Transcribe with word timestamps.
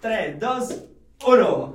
3, 0.00 0.40
2, 0.40 0.82
1. 1.26 1.74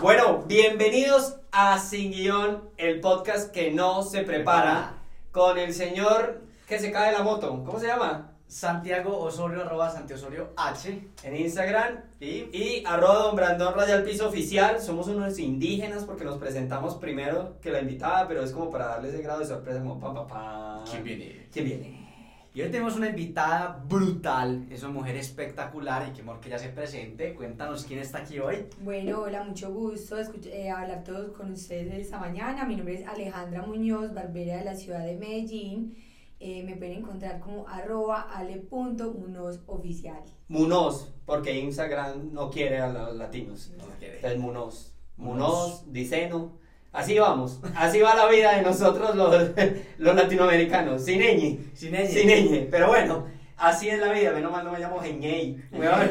Bueno, 0.00 0.42
bienvenidos 0.48 1.36
a 1.52 1.78
Sin 1.78 2.10
Guión, 2.10 2.68
el 2.78 3.00
podcast 3.00 3.52
que 3.52 3.70
no 3.70 4.02
se 4.02 4.22
prepara 4.22 4.94
con 5.30 5.56
el 5.56 5.72
señor 5.72 6.42
que 6.66 6.80
se 6.80 6.90
cae 6.90 7.12
de 7.12 7.18
la 7.18 7.22
moto. 7.22 7.62
¿Cómo 7.64 7.78
se 7.78 7.86
llama? 7.86 8.32
Santiago 8.48 9.18
Osorio, 9.18 9.62
arroba 9.62 9.88
Santiosorio 9.90 10.50
H. 10.56 11.10
En 11.22 11.36
Instagram 11.36 12.00
y, 12.18 12.48
y 12.52 12.82
arroba 12.86 13.14
don 13.18 13.36
Brandon 13.36 13.74
Raya 13.74 13.94
al 13.94 14.02
piso 14.02 14.26
oficial. 14.26 14.80
Somos 14.80 15.06
unos 15.06 15.38
indígenas 15.38 16.02
porque 16.04 16.24
nos 16.24 16.38
presentamos 16.38 16.96
primero 16.96 17.60
que 17.60 17.70
la 17.70 17.80
invitada, 17.80 18.26
pero 18.26 18.42
es 18.42 18.50
como 18.50 18.68
para 18.68 18.86
darle 18.86 19.10
ese 19.10 19.22
grado 19.22 19.38
de 19.38 19.46
sorpresa, 19.46 19.78
como 19.78 20.00
pa, 20.00 20.12
pa, 20.12 20.26
pa. 20.26 20.84
¿Quién 20.90 21.04
viene? 21.04 21.48
¿Quién 21.52 21.64
viene? 21.66 22.01
Y 22.54 22.60
hoy 22.60 22.70
tenemos 22.70 22.96
una 22.96 23.08
invitada 23.08 23.82
brutal, 23.88 24.66
es 24.70 24.82
una 24.82 24.92
mujer 24.92 25.16
espectacular 25.16 26.06
y 26.08 26.12
que 26.12 26.20
amor 26.20 26.38
que 26.38 26.48
ella 26.48 26.58
se 26.58 26.68
presente. 26.68 27.32
Cuéntanos 27.34 27.84
quién 27.86 27.98
está 28.00 28.18
aquí 28.18 28.38
hoy. 28.40 28.66
Bueno, 28.82 29.20
hola, 29.22 29.42
mucho 29.42 29.72
gusto 29.72 30.18
escuch- 30.18 30.50
eh, 30.52 30.68
hablar 30.70 31.02
todos 31.02 31.32
con 31.34 31.50
ustedes 31.52 31.94
esta 31.94 32.18
mañana. 32.18 32.66
Mi 32.66 32.76
nombre 32.76 33.00
es 33.00 33.06
Alejandra 33.08 33.62
Muñoz, 33.62 34.12
barbera 34.12 34.58
de 34.58 34.64
la 34.66 34.74
ciudad 34.76 35.02
de 35.06 35.16
Medellín. 35.16 35.96
Eh, 36.40 36.62
me 36.64 36.76
pueden 36.76 36.98
encontrar 36.98 37.40
como 37.40 37.66
arroba 37.68 38.20
ale.munozoficial. 38.34 40.22
Munoz, 40.48 41.10
porque 41.24 41.58
Instagram 41.58 42.34
no 42.34 42.50
quiere 42.50 42.80
a 42.80 42.92
los 42.92 43.16
latinos. 43.16 43.72
No 43.78 43.84
quiere. 43.98 44.18
Es 44.26 44.38
Munoz. 44.38 44.92
Munoz. 45.16 45.38
Munoz, 45.38 45.90
Diceno. 45.92 46.58
Así 46.92 47.18
vamos. 47.18 47.58
Así 47.74 48.00
va 48.00 48.14
la 48.14 48.28
vida 48.28 48.54
de 48.54 48.62
nosotros 48.62 49.16
los, 49.16 49.34
los 49.98 50.14
latinoamericanos. 50.14 51.02
Sin 51.02 51.20
ñ. 51.20 51.58
Sin 51.74 51.94
ella. 51.94 52.08
Sin 52.08 52.28
ñ. 52.28 52.68
Pero 52.70 52.88
bueno, 52.88 53.26
así 53.56 53.88
es 53.88 53.98
la 53.98 54.12
vida. 54.12 54.32
Menos 54.32 54.52
mal 54.52 54.64
no 54.64 54.72
me 54.72 54.78
llamo 54.78 55.00
weón. 55.00 56.10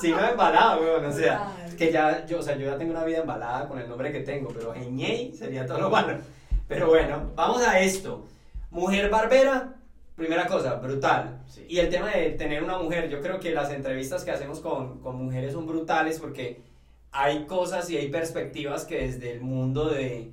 Si 0.00 0.10
no 0.10 0.26
embalado, 0.26 0.80
weón. 0.80 1.04
O 1.04 1.12
sea, 1.12 1.52
que 1.76 1.92
ya, 1.92 2.24
yo, 2.26 2.38
o 2.38 2.42
sea, 2.42 2.56
yo 2.56 2.66
ya 2.66 2.78
tengo 2.78 2.92
una 2.92 3.04
vida 3.04 3.18
embalada 3.18 3.68
con 3.68 3.78
el 3.78 3.88
nombre 3.88 4.10
que 4.10 4.20
tengo. 4.20 4.48
Pero 4.48 4.72
Geñey 4.72 5.34
sería 5.34 5.66
todo 5.66 5.80
lo 5.80 5.90
malo. 5.90 6.18
Pero 6.66 6.88
bueno, 6.88 7.32
vamos 7.34 7.62
a 7.62 7.78
esto. 7.80 8.26
Mujer 8.70 9.10
barbera, 9.10 9.74
primera 10.16 10.46
cosa, 10.46 10.76
brutal. 10.76 11.42
Sí. 11.46 11.66
Y 11.68 11.78
el 11.78 11.90
tema 11.90 12.08
de 12.10 12.30
tener 12.30 12.62
una 12.62 12.78
mujer, 12.78 13.10
yo 13.10 13.20
creo 13.20 13.38
que 13.38 13.50
las 13.50 13.70
entrevistas 13.70 14.24
que 14.24 14.30
hacemos 14.30 14.60
con, 14.60 15.00
con 15.00 15.16
mujeres 15.16 15.52
son 15.52 15.66
brutales 15.66 16.18
porque 16.20 16.69
hay 17.12 17.46
cosas 17.46 17.90
y 17.90 17.96
hay 17.96 18.08
perspectivas 18.08 18.84
que 18.84 18.98
desde 19.06 19.32
el 19.32 19.40
mundo 19.40 19.88
de, 19.90 20.30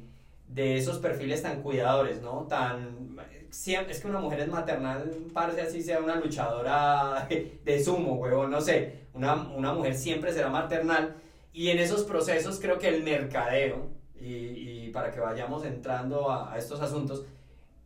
de 0.48 0.78
esos 0.78 1.00
perfiles 1.00 1.42
tan 1.44 1.62
cuidadores, 1.62 2.22
¿no? 2.22 2.46
Tan... 2.48 3.18
Es 3.50 4.02
que 4.02 4.08
una 4.08 4.20
mujer 4.20 4.42
es 4.42 4.50
maternal, 4.50 5.12
parece 5.34 5.62
así 5.62 5.82
sea 5.82 6.00
una 6.00 6.16
luchadora 6.20 7.28
de, 7.66 7.84
sumo, 7.84 8.16
huevón, 8.16 8.52
no 8.52 8.62
sé. 8.62 9.08
Una, 9.14 9.36
una 9.36 9.74
mujer 9.74 9.96
siempre 9.96 10.32
será 10.34 10.50
maternal. 10.50 11.16
Y 11.54 11.70
en 11.70 11.80
esos 11.80 12.04
procesos 12.04 12.60
creo 12.60 12.78
que 12.78 12.90
el 12.90 13.04
mercadeo, 13.04 13.90
y, 14.20 14.90
para 14.92 15.12
que 15.12 15.20
vayamos 15.20 15.66
entrando 15.66 16.30
a, 16.30 16.54
a 16.54 16.58
estos 16.58 16.82
asuntos, 16.82 17.26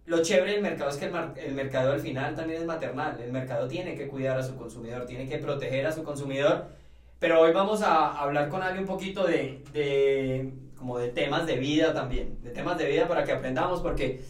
lo 0.05 0.21
chévere 0.23 0.53
del 0.53 0.61
mercado 0.61 0.89
es 0.89 0.97
que 0.97 1.05
el, 1.05 1.11
mar- 1.11 1.33
el 1.37 1.53
mercado 1.53 1.93
al 1.93 1.99
final 2.01 2.35
también 2.35 2.61
es 2.61 2.67
maternal. 2.67 3.19
El 3.21 3.31
mercado 3.31 3.67
tiene 3.67 3.95
que 3.95 4.07
cuidar 4.07 4.37
a 4.37 4.43
su 4.43 4.55
consumidor, 4.57 5.05
tiene 5.05 5.27
que 5.29 5.37
proteger 5.37 5.85
a 5.85 5.91
su 5.91 6.03
consumidor. 6.03 6.67
Pero 7.21 7.39
hoy 7.39 7.53
vamos 7.53 7.83
a 7.83 8.19
hablar 8.19 8.49
con 8.49 8.63
alguien 8.63 8.81
un 8.81 8.87
poquito 8.87 9.27
de, 9.27 9.63
de 9.73 10.51
como 10.75 10.97
de 10.97 11.09
temas 11.09 11.45
de 11.45 11.55
vida 11.55 11.93
también, 11.93 12.41
de 12.41 12.49
temas 12.49 12.79
de 12.79 12.87
vida 12.87 13.07
para 13.07 13.23
que 13.23 13.31
aprendamos 13.31 13.79
porque 13.81 14.25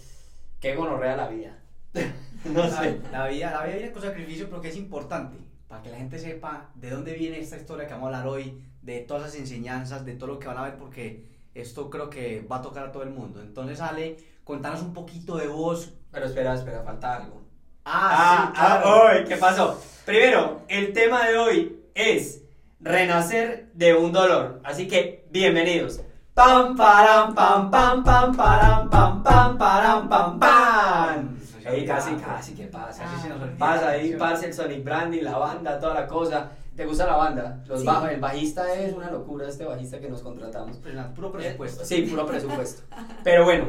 qué 0.60 0.76
gonorrea 0.76 1.16
la 1.16 1.30
vida. 1.30 1.58
no 2.44 2.70
sé. 2.70 3.00
La, 3.14 3.20
la 3.20 3.28
vida, 3.30 3.52
la 3.52 3.64
vida 3.64 3.78
viene 3.78 3.94
con 3.94 4.02
sacrificio, 4.02 4.50
pero 4.50 4.62
que 4.62 4.68
es 4.68 4.76
importante 4.76 5.38
para 5.70 5.82
que 5.82 5.90
la 5.90 5.96
gente 6.00 6.20
sepa 6.20 6.70
de 6.76 6.90
dónde 6.90 7.14
viene 7.14 7.40
esta 7.40 7.56
historia 7.56 7.88
que 7.88 7.94
vamos 7.94 8.14
a 8.14 8.18
hablar 8.18 8.28
hoy, 8.28 8.62
de 8.82 9.00
todas 9.00 9.24
las 9.24 9.36
enseñanzas, 9.36 10.04
de 10.04 10.16
todo 10.16 10.28
lo 10.28 10.40
que 10.40 10.48
van 10.48 10.58
a 10.58 10.64
ver, 10.64 10.76
porque 10.76 11.24
esto 11.56 11.90
creo 11.90 12.10
que 12.10 12.42
va 12.42 12.58
a 12.58 12.62
tocar 12.62 12.88
a 12.88 12.92
todo 12.92 13.04
el 13.04 13.12
mundo. 13.12 13.40
Entonces, 13.42 13.80
Ale, 13.80 14.18
contanos 14.44 14.82
un 14.82 14.92
poquito 14.94 15.38
de 15.38 15.48
vos. 15.48 15.94
Pero 16.12 16.26
espera, 16.26 16.56
espera, 16.56 16.84
falta 16.84 17.16
algo. 17.16 17.42
Ah, 17.86 18.52
Ah, 18.54 18.82
ah, 18.84 19.14
uy, 19.16 19.24
¿qué 19.24 19.38
pasó? 19.38 19.82
Primero, 20.06 20.64
el 20.68 20.92
tema 20.92 21.26
de 21.26 21.38
hoy 21.38 21.78
es 21.96 22.41
renacer 22.82 23.70
de 23.74 23.94
un 23.96 24.12
dolor. 24.12 24.60
Así 24.64 24.88
que, 24.88 25.28
bienvenidos. 25.32 26.02
Pam, 26.34 26.76
param, 26.76 27.34
pam, 27.36 27.70
pam, 27.70 28.04
pam, 28.04 28.36
param, 28.36 28.90
pam, 28.90 29.24
pam, 29.24 29.58
param, 29.58 30.10
pam, 30.10 30.40
pam. 30.40 31.38
Ey, 31.66 31.86
casi, 31.86 32.16
casi, 32.16 32.56
¿qué 32.56 32.66
pasa? 32.66 33.04
Casi 33.04 33.22
se 33.22 33.30
nos 33.30 33.42
olvida 33.42 33.58
Pasa 33.58 33.86
la 33.86 33.92
ahí, 33.92 34.00
canción. 34.12 34.20
parce, 34.20 34.46
el 34.48 34.54
Sonic 34.54 34.84
Branding, 34.84 35.22
la 35.24 35.38
banda, 35.38 35.80
toda 35.80 35.94
la 35.94 36.08
cosa. 36.08 36.50
¿Te 36.76 36.86
gusta 36.86 37.06
la 37.06 37.18
banda? 37.18 37.60
Los 37.68 37.82
Sí. 37.82 37.86
bajos, 37.86 38.10
el 38.10 38.20
bajista 38.20 38.74
es 38.74 38.90
Sí. 38.92 38.98
una 38.98 39.12
locura, 39.12 39.48
este 39.48 39.66
bajista 39.66 40.00
que 40.00 40.10
nos 40.10 40.22
contratamos. 40.24 40.78
Pues 40.78 40.96
nada, 40.96 41.14
puro 41.14 41.32
presupuesto. 41.32 41.84
Eh, 41.84 41.86
Sí, 41.86 42.02
puro 42.04 42.26
presupuesto. 42.26 42.84
Pero 43.24 43.44
bueno, 43.44 43.66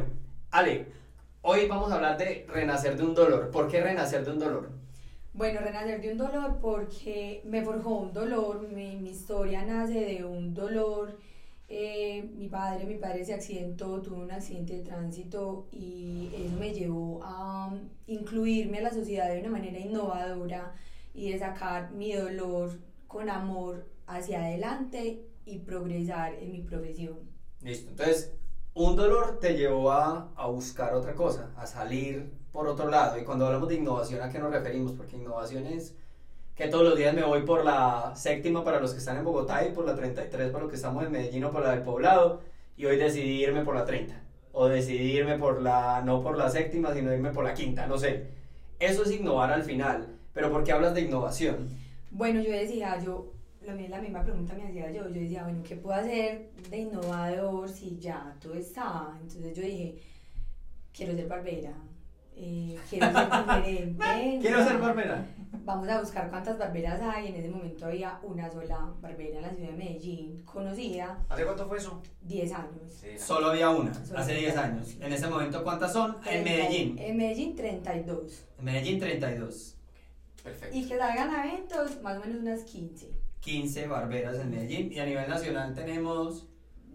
Ale, 0.53 0.87
hoy 1.43 1.67
vamos 1.69 1.91
a 1.93 1.97
hablar 1.97 2.17
de 2.17 2.47
renacer 2.49 2.97
de 2.97 3.03
un 3.03 3.15
dolor. 3.15 3.51
¿Por 3.51 3.69
qué 3.69 3.83
renacer 3.83 4.25
de 4.25 4.31
un 4.31 4.39
dolor? 4.39 4.71
Bueno, 5.35 5.61
renacer 5.61 6.03
de 6.03 6.13
un 6.13 6.19
dolor 6.19 6.59
porque 6.61 7.43
me 7.47 7.63
forjó 7.63 8.01
un 8.01 8.13
dolor, 8.13 8.69
mi, 8.69 8.97
mi 8.97 9.11
historia 9.11 9.65
nace 9.65 10.05
de 10.05 10.25
un 10.25 10.53
dolor. 10.53 11.19
Eh, 11.69 12.31
mi 12.37 12.49
padre, 12.49 12.85
mi 12.85 12.97
padre 12.97 13.25
se 13.25 13.33
accidentó, 13.33 14.03
tuvo 14.03 14.21
un 14.21 14.31
accidente 14.31 14.77
de 14.77 14.83
tránsito 14.83 15.69
y 15.73 16.29
eso 16.35 16.55
me 16.59 16.75
llevó 16.75 17.25
a 17.25 17.69
um, 17.69 17.89
incluirme 18.07 18.81
a 18.81 18.83
la 18.83 18.91
sociedad 18.91 19.33
de 19.33 19.41
una 19.41 19.49
manera 19.49 19.79
innovadora 19.79 20.75
y 21.15 21.31
de 21.31 21.39
sacar 21.39 21.93
mi 21.93 22.13
dolor 22.13 22.79
con 23.07 23.31
amor 23.31 23.87
hacia 24.07 24.45
adelante 24.45 25.25
y 25.47 25.61
progresar 25.61 26.35
en 26.35 26.53
mi 26.53 26.61
profesión. 26.61 27.21
Listo. 27.63 27.89
Entonces, 27.89 28.35
un 28.75 28.95
dolor 28.97 29.39
te 29.41 29.57
llevó 29.57 29.93
a, 29.93 30.31
a 30.37 30.47
buscar 30.49 30.93
otra 30.93 31.15
cosa, 31.15 31.55
a 31.57 31.67
salir 31.67 32.42
por 32.53 32.69
otro 32.69 32.89
lado. 32.89 33.19
Y 33.19 33.25
cuando 33.25 33.47
hablamos 33.47 33.69
de 33.69 33.77
innovación, 33.77 34.23
¿a 34.23 34.31
qué 34.31 34.39
nos 34.39 34.53
referimos? 34.53 34.93
Porque 34.93 35.17
innovación 35.17 35.67
es 35.67 35.95
que 36.55 36.69
todos 36.69 36.85
los 36.85 36.97
días 36.97 37.15
me 37.15 37.25
voy 37.25 37.43
por 37.43 37.65
la 37.65 38.13
séptima 38.15 38.63
para 38.63 38.79
los 38.79 38.93
que 38.93 38.99
están 38.99 39.17
en 39.17 39.25
Bogotá 39.25 39.67
y 39.67 39.73
por 39.73 39.87
la 39.87 39.97
33 39.97 40.51
para 40.51 40.63
los 40.63 40.71
que 40.71 40.77
estamos 40.77 41.05
en 41.05 41.13
Medellín 41.13 41.45
o 41.45 41.51
por 41.51 41.63
la 41.63 41.73
del 41.73 41.83
Poblado. 41.83 42.43
Y 42.77 42.85
hoy 42.85 42.97
decidí 42.97 43.43
irme 43.43 43.65
por 43.65 43.75
la 43.75 43.85
30. 43.85 44.21
O 44.53 44.69
decidí 44.69 45.13
irme 45.13 45.39
por 45.39 45.63
la, 45.63 46.03
no 46.05 46.23
por 46.23 46.37
la 46.37 46.51
séptima, 46.51 46.93
sino 46.93 47.13
irme 47.13 47.31
por 47.31 47.45
la 47.45 47.55
quinta, 47.55 47.87
no 47.87 47.97
sé. 47.97 48.27
Eso 48.79 49.05
es 49.05 49.13
innovar 49.13 49.51
al 49.51 49.63
final. 49.63 50.09
Pero 50.35 50.51
¿por 50.51 50.63
qué 50.65 50.73
hablas 50.73 50.95
de 50.95 51.03
innovación? 51.03 51.69
Bueno, 52.11 52.43
yo 52.43 52.53
decía, 52.53 52.99
yo, 53.03 53.33
la 53.65 54.01
misma 54.01 54.23
pregunta 54.23 54.55
me 54.55 54.65
hacía 54.65 54.91
yo, 54.91 55.09
yo 55.09 55.21
decía, 55.21 55.45
bueno, 55.45 55.63
¿qué 55.63 55.77
puedo 55.77 55.97
hacer 55.97 56.51
de 56.69 56.79
innovador 56.79 57.69
si 57.69 57.99
ya 57.99 58.37
todo 58.41 58.55
está? 58.55 59.17
Entonces 59.21 59.57
yo 59.57 59.63
dije, 59.63 59.97
quiero 60.93 61.15
ser 61.15 61.29
barbera, 61.29 61.73
eh, 62.37 62.79
quiero 62.89 63.07
ser 63.13 63.27
diferente. 63.47 64.39
Quiero 64.41 64.65
ser 64.65 64.79
barbera. 64.79 65.27
Vamos 65.65 65.89
a 65.89 66.01
buscar 66.01 66.29
cuántas 66.31 66.59
barberas 66.59 67.01
hay. 67.03 67.29
En 67.29 67.37
ese 67.37 67.49
momento 67.49 67.87
había 67.87 68.19
una 68.23 68.51
sola 68.51 68.93
barbera 69.01 69.37
en 69.37 69.43
la 69.43 69.51
ciudad 69.51 69.71
de 69.71 69.77
Medellín, 69.77 70.43
conocida, 70.45 71.25
¿Hace 71.29 71.45
cuánto 71.45 71.67
fue 71.69 71.79
eso? 71.79 72.03
10 72.23 72.53
años. 72.53 73.05
Solo 73.19 73.49
había 73.49 73.71
una, 73.71 73.95
Solo 73.95 74.19
hace 74.19 74.33
había 74.33 74.43
10 74.49 74.55
una, 74.55 74.65
años. 74.65 74.89
sí. 74.89 74.99
En 75.01 75.13
ese 75.13 75.29
momento, 75.29 75.63
¿cuántas 75.63 75.93
son? 75.93 76.17
En 76.17 76.21
Treinta- 76.23 76.51
Medellín. 76.51 76.99
En 76.99 77.17
Medellín, 77.17 77.55
32. 77.57 78.47
En 78.59 78.65
Medellín 78.65 78.99
32. 78.99 79.77
Perfecto. 80.43 80.77
Y 80.77 80.89
que 80.89 80.99
salgan 80.99 81.31
a 81.31 81.45
eventos, 81.47 82.03
más 82.03 82.17
o 82.19 82.21
menos 82.27 82.41
unas 82.43 82.63
15. 82.65 83.11
15 83.41 83.87
barberas 83.87 84.39
en 84.41 84.51
Medellín. 84.51 84.93
Y 84.93 84.99
a 84.99 85.05
nivel 85.07 85.29
nacional 85.31 85.75
tenemos. 85.75 86.49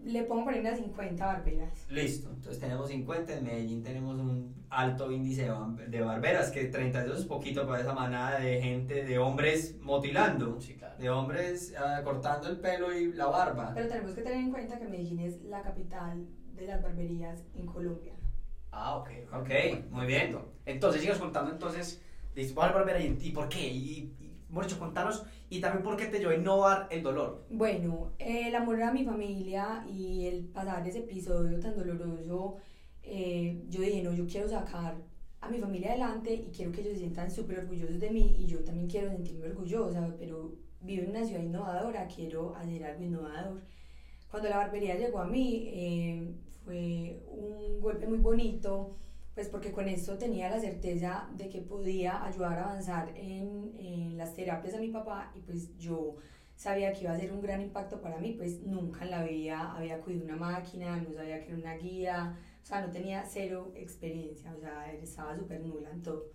Le 0.04 0.22
pongo 0.24 0.44
por 0.44 0.52
ahí 0.54 0.60
unas 0.60 0.78
50 0.78 1.24
barberas. 1.24 1.72
Listo. 1.88 2.28
Entonces 2.30 2.58
tenemos 2.60 2.88
50. 2.88 3.34
En 3.34 3.44
Medellín 3.44 3.82
tenemos 3.82 4.14
un 4.18 4.54
alto 4.70 5.10
índice 5.10 5.42
de, 5.44 5.50
bar- 5.50 5.88
de 5.88 6.00
barberas. 6.00 6.50
Que 6.50 6.64
32 6.64 7.20
es 7.20 7.24
poquito 7.26 7.66
para 7.66 7.80
esa 7.80 7.94
manada 7.94 8.38
de 8.40 8.60
gente, 8.60 9.04
de 9.04 9.18
hombres 9.18 9.76
motilando. 9.80 10.60
Sí, 10.60 10.74
claro. 10.74 10.94
De 10.98 11.10
hombres 11.10 11.74
ah, 11.78 12.00
cortando 12.04 12.48
el 12.48 12.58
pelo 12.58 12.96
y 12.96 13.12
la 13.12 13.26
barba. 13.26 13.72
Pero 13.74 13.88
tenemos 13.88 14.12
que 14.14 14.22
tener 14.22 14.38
en 14.38 14.50
cuenta 14.50 14.78
que 14.78 14.86
Medellín 14.88 15.20
es 15.20 15.42
la 15.42 15.62
capital 15.62 16.26
de 16.54 16.66
las 16.66 16.82
barberías 16.82 17.44
en 17.54 17.66
Colombia. 17.66 18.14
Ah, 18.70 18.96
ok. 18.96 19.10
Ok, 19.32 19.50
muy 19.90 20.06
bien. 20.06 20.36
Entonces, 20.66 21.00
sigas 21.00 21.18
contando 21.18 21.50
entonces, 21.52 22.02
dices, 22.34 22.54
voy 22.54 22.66
a 22.66 22.72
volver 22.72 22.96
ahí, 22.96 23.16
¿y 23.20 23.30
por 23.30 23.48
qué? 23.48 23.66
Y, 23.66 24.14
y 24.20 24.34
Morcho, 24.50 24.78
contanos, 24.78 25.24
y 25.50 25.60
también 25.60 25.82
por 25.82 25.96
qué 25.96 26.06
te 26.06 26.18
llevó 26.18 26.32
a 26.32 26.34
innovar 26.34 26.86
el 26.90 27.02
dolor. 27.02 27.46
Bueno, 27.50 28.12
el 28.18 28.54
amor 28.54 28.82
a 28.82 28.92
mi 28.92 29.04
familia 29.04 29.84
y 29.88 30.26
el 30.26 30.44
pasar 30.46 30.86
ese 30.88 31.00
episodio 31.00 31.58
tan 31.60 31.76
doloroso, 31.76 32.56
eh, 33.10 33.64
yo 33.68 33.80
dije, 33.80 34.02
no, 34.02 34.12
yo 34.12 34.26
quiero 34.26 34.48
sacar 34.48 34.96
a 35.40 35.48
mi 35.48 35.58
familia 35.58 35.90
adelante 35.90 36.34
y 36.34 36.50
quiero 36.50 36.72
que 36.72 36.80
ellos 36.80 36.94
se 36.94 37.00
sientan 37.00 37.30
súper 37.30 37.60
orgullosos 37.60 38.00
de 38.00 38.10
mí 38.10 38.36
y 38.38 38.46
yo 38.46 38.62
también 38.64 38.88
quiero 38.88 39.10
sentirme 39.10 39.46
orgullosa, 39.46 40.14
pero 40.18 40.54
vivo 40.80 41.04
en 41.04 41.10
una 41.10 41.24
ciudad 41.24 41.42
innovadora, 41.42 42.06
quiero 42.08 42.54
hacer 42.56 42.84
algo 42.84 43.02
innovador. 43.04 43.62
Cuando 44.30 44.48
la 44.48 44.58
barbería 44.58 44.96
llegó 44.96 45.20
a 45.20 45.26
mí, 45.26 45.70
eh, 45.72 46.34
fue 46.64 47.22
un 47.28 47.80
golpe 47.80 48.06
muy 48.06 48.18
bonito 48.18 48.96
pues 49.38 49.48
porque 49.48 49.70
con 49.70 49.88
esto 49.88 50.18
tenía 50.18 50.50
la 50.50 50.58
certeza 50.58 51.28
de 51.36 51.48
que 51.48 51.60
podía 51.60 52.24
ayudar 52.24 52.58
a 52.58 52.64
avanzar 52.70 53.12
en, 53.14 53.72
en 53.78 54.18
las 54.18 54.34
terapias 54.34 54.72
de 54.72 54.80
mi 54.80 54.88
papá 54.88 55.30
y 55.32 55.38
pues 55.42 55.78
yo 55.78 56.16
sabía 56.56 56.92
que 56.92 57.02
iba 57.02 57.12
a 57.12 57.16
ser 57.20 57.32
un 57.32 57.40
gran 57.40 57.60
impacto 57.60 58.00
para 58.00 58.18
mí, 58.18 58.32
pues 58.32 58.60
nunca 58.62 59.04
en 59.04 59.12
la 59.12 59.22
vida 59.22 59.76
había 59.76 60.00
cuidado 60.00 60.24
una 60.24 60.36
máquina, 60.36 60.96
no 60.96 61.14
sabía 61.14 61.38
que 61.40 61.52
era 61.52 61.56
una 61.56 61.76
guía, 61.76 62.36
sea, 62.68 62.82
no 62.82 62.90
tenía 62.90 63.24
cero 63.24 63.72
experiencia, 63.74 64.54
o 64.54 64.60
sea, 64.60 64.92
estaba 64.92 65.34
súper 65.36 65.60
nula 65.60 65.90
en 65.90 66.02
todo. 66.02 66.26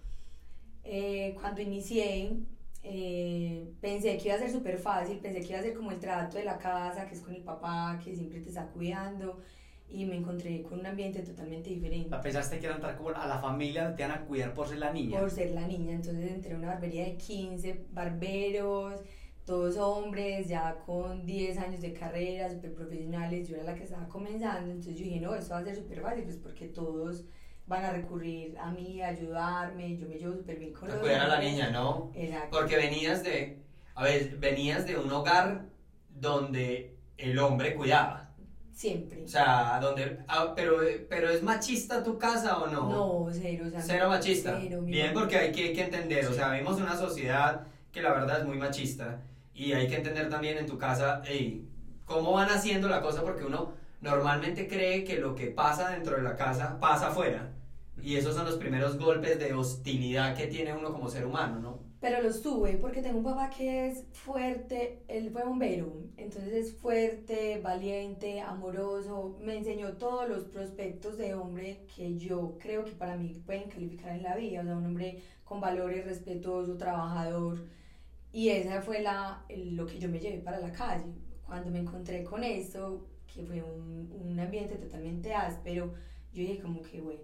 Eh, 0.83 1.35
cuando 1.39 1.61
inicié, 1.61 2.37
eh, 2.81 3.71
pensé 3.79 4.17
que 4.17 4.29
iba 4.29 4.35
a 4.35 4.39
ser 4.39 4.51
súper 4.51 4.77
fácil, 4.77 5.19
pensé 5.19 5.41
que 5.41 5.49
iba 5.49 5.59
a 5.59 5.61
ser 5.61 5.73
como 5.75 5.91
el 5.91 5.99
trato 5.99 6.37
de 6.37 6.43
la 6.43 6.57
casa, 6.57 7.07
que 7.07 7.13
es 7.13 7.21
con 7.21 7.35
el 7.35 7.43
papá, 7.43 7.99
que 8.03 8.15
siempre 8.15 8.41
te 8.41 8.49
está 8.49 8.65
cuidando, 8.67 9.39
y 9.87 10.05
me 10.05 10.17
encontré 10.17 10.63
con 10.63 10.79
un 10.79 10.87
ambiente 10.87 11.21
totalmente 11.21 11.69
diferente. 11.69 12.17
¿Pensaste 12.23 12.59
que 12.59 12.65
era 12.65 12.75
entrar 12.75 12.97
como 12.97 13.09
a 13.09 13.27
la 13.27 13.37
familia, 13.37 13.95
te 13.95 14.03
iban 14.03 14.17
a 14.17 14.25
cuidar 14.25 14.53
por 14.55 14.67
ser 14.67 14.79
la 14.79 14.91
niña? 14.91 15.19
Por 15.19 15.29
ser 15.29 15.51
la 15.51 15.67
niña, 15.67 15.93
entonces 15.93 16.31
entré 16.31 16.53
a 16.53 16.57
una 16.57 16.69
barbería 16.69 17.05
de 17.05 17.15
15 17.15 17.85
barberos, 17.91 19.01
todos 19.45 19.77
hombres, 19.77 20.47
ya 20.47 20.77
con 20.85 21.25
10 21.25 21.57
años 21.57 21.81
de 21.81 21.93
carrera, 21.93 22.49
súper 22.49 22.73
profesionales, 22.73 23.47
yo 23.47 23.55
era 23.55 23.65
la 23.65 23.75
que 23.75 23.83
estaba 23.83 24.07
comenzando, 24.07 24.71
entonces 24.71 24.95
yo 24.95 25.03
dije, 25.03 25.19
no, 25.19 25.35
esto 25.35 25.53
va 25.53 25.59
a 25.59 25.63
ser 25.63 25.75
súper 25.75 26.01
fácil, 26.01 26.23
pues 26.23 26.37
porque 26.37 26.67
todos 26.67 27.25
van 27.65 27.83
a 27.85 27.91
recurrir 27.91 28.57
a 28.57 28.71
mí, 28.71 29.01
a 29.01 29.09
ayudarme, 29.09 29.97
yo 29.97 30.07
me 30.07 30.15
llevo 30.15 30.33
súper 30.33 30.59
bien 30.59 30.73
con 30.73 30.89
cuidar 30.89 31.21
a 31.21 31.27
la 31.27 31.39
niña, 31.39 31.69
¿no? 31.71 32.11
Exacto. 32.13 32.57
Porque 32.57 32.77
venías 32.77 33.23
de, 33.23 33.59
a 33.95 34.03
ver, 34.03 34.37
venías 34.37 34.85
de 34.85 34.97
un 34.97 35.11
hogar 35.11 35.65
donde 36.09 36.95
el 37.17 37.37
hombre 37.39 37.75
cuidaba. 37.75 38.31
Siempre. 38.71 39.23
O 39.23 39.27
sea, 39.27 39.79
donde, 39.79 40.19
ah, 40.27 40.53
pero, 40.55 40.79
pero 41.07 41.29
¿es 41.29 41.43
machista 41.43 42.03
tu 42.03 42.17
casa 42.17 42.57
o 42.57 42.67
no? 42.67 42.89
No, 42.89 43.31
cero, 43.31 43.65
o 43.67 43.69
sea, 43.69 43.81
Cero 43.81 44.09
machista. 44.09 44.57
cero, 44.59 44.81
Bien, 44.81 45.13
porque 45.13 45.37
hay 45.37 45.51
que, 45.51 45.65
hay 45.65 45.73
que 45.73 45.83
entender, 45.83 46.25
o 46.25 46.33
sea, 46.33 46.57
en 46.57 46.65
una 46.65 46.95
sociedad 46.97 47.67
que 47.93 48.01
la 48.01 48.11
verdad 48.11 48.39
es 48.39 48.45
muy 48.45 48.57
machista 48.57 49.21
y 49.53 49.71
hay 49.71 49.87
que 49.87 49.95
entender 49.95 50.27
también 50.27 50.57
en 50.57 50.65
tu 50.65 50.77
casa, 50.77 51.21
ey, 51.25 51.65
cómo 52.05 52.33
van 52.33 52.49
haciendo 52.49 52.89
la 52.89 53.01
cosa 53.01 53.21
porque 53.21 53.45
uno 53.45 53.71
normalmente 54.01 54.67
cree 54.67 55.05
que 55.05 55.19
lo 55.19 55.35
que 55.35 55.47
pasa 55.47 55.91
dentro 55.91 56.17
de 56.17 56.23
la 56.23 56.35
casa 56.35 56.79
pasa 56.79 57.07
afuera 57.07 57.51
y 58.01 58.15
esos 58.15 58.35
son 58.35 58.45
los 58.45 58.55
primeros 58.55 58.97
golpes 58.97 59.39
de 59.39 59.53
hostilidad 59.53 60.35
que 60.35 60.47
tiene 60.47 60.73
uno 60.73 60.91
como 60.91 61.07
ser 61.09 61.25
humano, 61.25 61.59
¿no? 61.59 61.79
Pero 62.01 62.21
los 62.21 62.41
tuve 62.41 62.73
porque 62.73 63.01
tengo 63.01 63.19
un 63.19 63.23
papá 63.23 63.49
que 63.49 63.87
es 63.87 64.03
fuerte, 64.11 65.03
él 65.07 65.29
fue 65.31 65.45
bombero, 65.45 65.93
entonces 66.17 66.51
es 66.51 66.73
fuerte, 66.73 67.61
valiente, 67.63 68.41
amoroso, 68.41 69.37
me 69.39 69.55
enseñó 69.55 69.93
todos 69.93 70.27
los 70.27 70.43
prospectos 70.45 71.17
de 71.17 71.35
hombre 71.35 71.85
que 71.95 72.17
yo 72.17 72.57
creo 72.59 72.83
que 72.83 72.91
para 72.91 73.15
mí 73.15 73.41
pueden 73.45 73.69
calificar 73.69 74.15
en 74.15 74.23
la 74.23 74.35
vida, 74.35 74.61
o 74.61 74.63
sea, 74.63 74.75
un 74.75 74.87
hombre 74.87 75.21
con 75.45 75.61
valores, 75.61 76.03
respetuoso, 76.05 76.75
trabajador, 76.75 77.59
y 78.33 78.49
esa 78.49 78.81
fue 78.81 79.01
la, 79.01 79.45
lo 79.55 79.85
que 79.85 79.99
yo 79.99 80.09
me 80.09 80.19
llevé 80.19 80.39
para 80.39 80.59
la 80.59 80.71
calle. 80.71 81.05
Cuando 81.45 81.71
me 81.71 81.79
encontré 81.79 82.23
con 82.23 82.43
esto, 82.43 83.07
que 83.31 83.43
fue 83.43 83.61
un, 83.61 84.11
un 84.11 84.39
ambiente 84.39 84.75
totalmente 84.75 85.33
áspero, 85.33 85.93
yo 86.33 86.41
dije 86.41 86.59
como 86.59 86.81
que 86.81 86.99
bueno, 86.99 87.21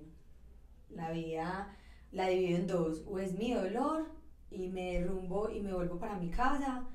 la 0.90 1.12
vida 1.12 1.76
la 2.12 2.28
divido 2.28 2.60
en 2.60 2.68
dos, 2.68 3.04
o 3.08 3.20
es 3.20 3.34
mi 3.34 3.54
dolor 3.54 4.06
y 4.52 4.70
me 4.70 4.94
derrumbo 4.94 5.50
y 5.50 5.62
me 5.62 5.74
vuelvo 5.74 6.00
para 6.00 6.18
mi 6.18 6.30
casa 6.30 6.88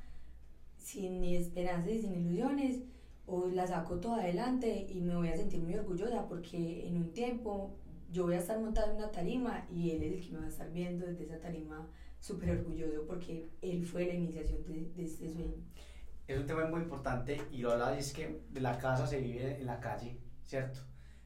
sin 0.79 1.21
ni 1.21 1.37
esperanzas 1.37 1.93
y 1.93 2.03
sin 2.03 2.15
ilusiones, 2.15 2.83
o 3.27 3.47
la 3.47 3.67
saco 3.67 3.99
toda 4.01 4.23
adelante 4.23 4.87
y 4.89 5.01
me 5.01 5.17
voy 5.17 5.29
a 5.29 5.37
sentir 5.37 5.61
muy 5.61 5.75
orgullosa 5.75 6.29
porque 6.29 6.87
en 6.87 6.99
un 6.99 7.13
tiempo 7.13 7.75
yo 8.13 8.25
voy 8.25 8.35
a 8.35 8.39
estar 8.39 8.61
montada 8.61 8.91
en 8.91 8.99
una 8.99 9.11
tarima 9.11 9.67
y 9.75 9.93
él 9.93 10.03
es 10.03 10.13
el 10.13 10.27
que 10.27 10.33
me 10.33 10.39
va 10.41 10.45
a 10.45 10.51
estar 10.51 10.71
viendo 10.71 11.07
desde 11.07 11.25
esa 11.25 11.41
tarima 11.41 11.89
súper 12.25 12.53
orgulloso 12.53 13.05
porque 13.07 13.51
él 13.61 13.85
fue 13.85 14.07
la 14.07 14.15
iniciación 14.15 14.65
de, 14.65 14.91
de 14.97 15.05
este 15.05 15.31
sueño. 15.31 15.57
Es 16.27 16.39
un 16.39 16.47
tema 16.47 16.65
muy 16.65 16.81
importante 16.81 17.39
y 17.53 17.59
lo 17.59 17.73
hablaba 17.73 17.99
es 17.99 18.15
que 18.15 18.41
de 18.49 18.61
la 18.63 18.79
casa 18.79 19.07
se 19.07 19.21
vive 19.21 19.59
en 19.61 19.67
la 19.67 19.79
calle, 19.79 20.17
¿cierto? 20.47 20.81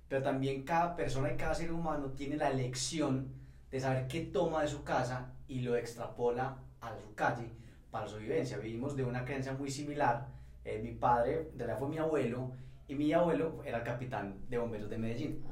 Pero 0.09 0.25
también 0.25 0.65
cada 0.65 0.97
persona 0.97 1.33
y 1.33 1.37
cada 1.37 1.55
ser 1.55 1.71
humano 1.71 2.11
tiene 2.17 2.37
la 2.37 2.51
elección 2.51 3.29
de 3.71 3.79
saber 3.79 4.09
qué 4.09 4.23
toma 4.23 4.63
de 4.63 4.69
su 4.69 4.83
casa 4.83 5.35
y 5.47 5.61
lo 5.61 5.77
extrapola 5.77 6.59
a 6.81 6.97
su 6.99 7.15
calle 7.15 7.49
para 7.93 8.09
su 8.09 8.17
vivencia. 8.17 8.59
Vivimos 8.59 8.97
de 8.97 9.05
una 9.05 9.25
creencia 9.25 9.53
muy 9.53 9.71
similar. 9.71 10.27
Eh, 10.65 10.81
mi 10.83 10.95
padre, 10.95 11.53
de 11.55 11.65
la 11.65 11.77
fue 11.77 11.89
mi 11.89 11.99
abuelo, 11.99 12.51
y 12.89 12.97
mi 12.97 13.13
abuelo 13.13 13.63
era 13.65 13.79
el 13.79 13.85
capitán 13.85 14.41
de 14.49 14.59
bomberos 14.59 14.91
de 14.91 14.99
Medellín. 14.99 15.45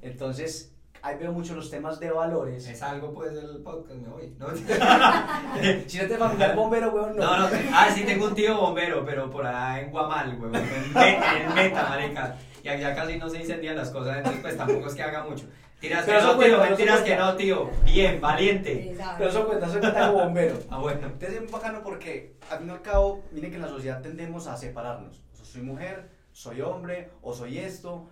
Entonces, 0.00 0.75
ahí 1.06 1.16
veo 1.18 1.32
mucho 1.32 1.54
los 1.54 1.70
temas 1.70 1.98
de 2.00 2.10
valores. 2.10 2.66
Es 2.68 2.82
algo 2.82 3.12
pues 3.14 3.32
del 3.34 3.58
podcast, 3.62 3.98
me 4.00 4.08
voy. 4.08 4.34
No, 4.38 4.48
Si 5.86 5.98
no 5.98 6.06
te 6.08 6.16
familiar 6.16 6.54
bombero, 6.56 6.90
weón, 6.90 7.16
no. 7.16 7.22
no, 7.24 7.48
no, 7.50 7.56
ah, 7.72 7.88
sí 7.94 8.04
tengo 8.04 8.26
un 8.26 8.34
tío 8.34 8.56
bombero, 8.56 9.04
pero 9.04 9.30
por 9.30 9.46
allá 9.46 9.80
en 9.80 9.90
Guamal, 9.90 10.38
huevón, 10.40 10.54
en, 10.56 10.92
Me- 10.92 11.16
en 11.42 11.54
Meta, 11.54 11.86
marica. 11.88 12.36
Y 12.62 12.68
allá 12.68 12.94
casi 12.94 13.16
no 13.18 13.28
se 13.28 13.38
incendian 13.40 13.76
las 13.76 13.90
cosas, 13.90 14.16
entonces 14.18 14.40
pues 14.42 14.56
tampoco 14.56 14.86
es 14.88 14.94
que 14.94 15.02
haga 15.02 15.24
mucho. 15.24 15.46
Tiras 15.80 16.04
que 16.04 16.06
Pero 16.06 16.18
eso 16.18 16.26
no, 16.26 16.32
tío, 16.32 16.38
cuenta, 16.38 16.56
eso 16.64 16.68
mentiras 16.70 17.00
que 17.02 17.16
no, 17.16 17.36
tío. 17.36 17.70
Bien, 17.84 18.20
valiente. 18.20 18.90
Exacto. 18.90 19.14
Pero 19.18 19.30
eso 19.30 19.46
cuenta, 19.46 19.66
eso 19.66 19.78
cuenta 19.78 20.08
como 20.08 20.24
bombero. 20.24 20.58
Ah, 20.70 20.78
bueno. 20.78 21.06
Entonces 21.06 21.34
es 21.34 21.42
muy 21.42 21.50
bacano 21.52 21.82
porque 21.82 22.36
al 22.50 22.58
fin 22.58 22.68
y 22.68 22.70
al 22.70 22.82
cabo, 22.82 23.22
miren 23.30 23.50
que 23.50 23.56
en 23.56 23.62
la 23.62 23.68
sociedad 23.68 24.00
tendemos 24.02 24.46
a 24.48 24.56
separarnos. 24.56 25.22
O 25.32 25.36
sea, 25.36 25.44
soy 25.44 25.62
mujer, 25.62 26.08
soy 26.32 26.60
hombre, 26.62 27.10
o 27.22 27.32
soy 27.34 27.58
esto. 27.58 28.08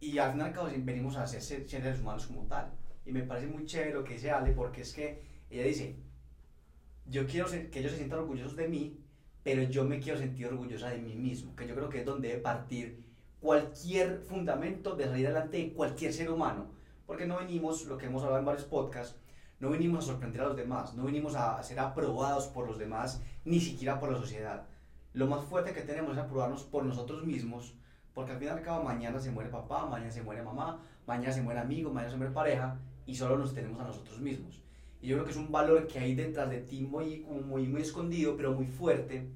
Y 0.00 0.18
al 0.18 0.32
fin 0.32 0.40
y 0.40 0.44
al 0.44 0.52
cabo 0.52 0.68
venimos 0.78 1.16
a 1.16 1.26
ser 1.26 1.42
ser- 1.42 1.68
seres 1.68 2.00
humanos 2.00 2.26
como 2.26 2.46
tal. 2.46 2.70
Y 3.04 3.12
me 3.12 3.22
parece 3.22 3.46
muy 3.48 3.66
chévere 3.66 3.92
lo 3.92 4.04
que 4.04 4.14
dice 4.14 4.30
Ale 4.30 4.52
porque 4.52 4.82
es 4.82 4.92
que 4.92 5.22
ella 5.50 5.64
dice, 5.64 5.96
yo 7.06 7.26
quiero 7.26 7.46
que 7.48 7.78
ellos 7.78 7.92
se 7.92 7.98
sientan 7.98 8.20
orgullosos 8.20 8.56
de 8.56 8.68
mí, 8.68 8.98
pero 9.42 9.62
yo 9.64 9.84
me 9.84 10.00
quiero 10.00 10.18
sentir 10.18 10.46
orgullosa 10.46 10.90
de 10.90 10.98
mí 10.98 11.14
mismo. 11.14 11.54
Que 11.56 11.66
yo 11.66 11.74
creo 11.74 11.88
que 11.88 12.00
es 12.00 12.06
donde 12.06 12.28
debe 12.28 12.40
partir 12.40 13.02
cualquier 13.40 14.20
fundamento 14.20 14.96
de 14.96 15.04
salir 15.04 15.26
adelante 15.26 15.56
de 15.58 15.72
cualquier 15.72 16.12
ser 16.12 16.30
humano. 16.30 16.70
Porque 17.06 17.26
no 17.26 17.38
venimos, 17.38 17.84
lo 17.86 17.98
que 17.98 18.06
hemos 18.06 18.22
hablado 18.22 18.38
en 18.40 18.46
varios 18.46 18.64
podcasts, 18.64 19.16
no 19.58 19.70
venimos 19.70 20.04
a 20.04 20.06
sorprender 20.08 20.42
a 20.42 20.46
los 20.48 20.56
demás, 20.56 20.94
no 20.94 21.04
venimos 21.04 21.34
a 21.34 21.62
ser 21.62 21.80
aprobados 21.80 22.46
por 22.46 22.66
los 22.66 22.78
demás, 22.78 23.20
ni 23.44 23.60
siquiera 23.60 23.98
por 23.98 24.12
la 24.12 24.18
sociedad. 24.18 24.66
Lo 25.12 25.26
más 25.26 25.44
fuerte 25.44 25.72
que 25.72 25.82
tenemos 25.82 26.12
es 26.12 26.18
aprobarnos 26.18 26.62
por 26.62 26.84
nosotros 26.84 27.26
mismos, 27.26 27.74
porque 28.14 28.32
al 28.32 28.38
fin 28.38 28.48
y 28.48 28.50
al 28.50 28.62
cabo 28.62 28.82
mañana 28.82 29.18
se 29.20 29.30
muere 29.30 29.50
papá, 29.50 29.86
mañana 29.86 30.10
se 30.10 30.22
muere 30.22 30.42
mamá, 30.42 30.82
mañana 31.06 31.32
se 31.32 31.42
muere 31.42 31.60
amigo, 31.60 31.92
mañana 31.92 32.10
se 32.10 32.16
muere 32.16 32.32
pareja, 32.32 32.78
y 33.06 33.14
solo 33.14 33.38
nos 33.38 33.54
tenemos 33.54 33.80
a 33.80 33.84
nosotros 33.84 34.20
mismos. 34.20 34.62
Y 35.00 35.08
yo 35.08 35.16
creo 35.16 35.24
que 35.24 35.32
es 35.32 35.36
un 35.36 35.50
valor 35.50 35.86
que 35.86 35.98
hay 35.98 36.14
detrás 36.14 36.50
de 36.50 36.58
ti 36.58 36.82
muy, 36.82 37.20
muy, 37.20 37.66
muy 37.66 37.82
escondido, 37.82 38.36
pero 38.36 38.52
muy 38.52 38.66
fuerte, 38.66 39.28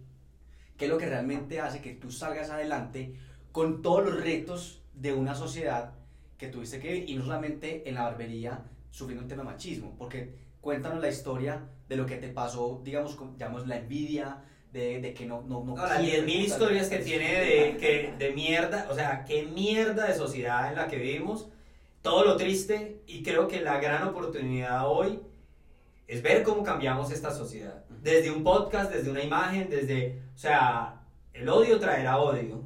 que 0.76 0.84
es 0.84 0.90
lo 0.90 0.98
que 0.98 1.06
realmente 1.06 1.60
hace 1.60 1.80
que 1.80 1.94
tú 1.94 2.10
salgas 2.10 2.50
adelante 2.50 3.14
con 3.52 3.82
todos 3.82 4.04
los 4.04 4.22
retos 4.22 4.82
de 4.94 5.12
una 5.12 5.34
sociedad 5.34 5.94
que 6.36 6.48
tuviste 6.48 6.80
que 6.80 6.92
vivir, 6.92 7.10
y 7.10 7.14
no 7.16 7.24
solamente 7.24 7.88
en 7.88 7.94
la 7.94 8.02
barbería, 8.02 8.64
sufriendo 8.90 9.22
un 9.22 9.28
tema 9.28 9.42
de 9.42 9.50
machismo, 9.50 9.94
porque 9.96 10.34
cuéntanos 10.60 11.00
la 11.00 11.08
historia 11.08 11.68
de 11.88 11.96
lo 11.96 12.06
que 12.06 12.16
te 12.16 12.28
pasó, 12.28 12.80
digamos, 12.84 13.18
llamamos 13.38 13.66
la 13.66 13.78
envidia, 13.78 14.42
de, 14.74 15.00
de 15.00 15.14
que 15.14 15.24
no... 15.24 15.40
No, 15.42 15.64
no 15.64 15.74
No, 15.76 15.86
las 15.86 15.98
quieres 16.00 16.24
10.000 16.26 16.28
estar- 16.28 16.44
historias 16.44 16.88
que 16.88 16.98
tiene 16.98 17.32
de, 17.40 17.76
que, 17.78 18.12
de 18.18 18.32
mierda, 18.32 18.86
o 18.90 18.94
sea, 18.94 19.24
qué 19.24 19.44
mierda 19.44 20.06
de 20.08 20.14
sociedad 20.14 20.68
en 20.68 20.76
la 20.76 20.88
que 20.88 20.96
vivimos, 20.96 21.48
todo 22.02 22.24
lo 22.24 22.36
triste 22.36 23.00
y 23.06 23.22
creo 23.22 23.48
que 23.48 23.60
la 23.62 23.78
gran 23.80 24.02
oportunidad 24.06 24.86
hoy 24.90 25.20
es 26.06 26.20
ver 26.22 26.42
cómo 26.42 26.62
cambiamos 26.62 27.10
esta 27.10 27.30
sociedad. 27.30 27.84
Desde 28.02 28.30
un 28.30 28.42
podcast, 28.42 28.92
desde 28.92 29.10
una 29.10 29.22
imagen, 29.22 29.70
desde, 29.70 30.20
o 30.34 30.38
sea, 30.38 31.00
el 31.32 31.48
odio 31.48 31.78
traerá 31.78 32.18
odio. 32.18 32.62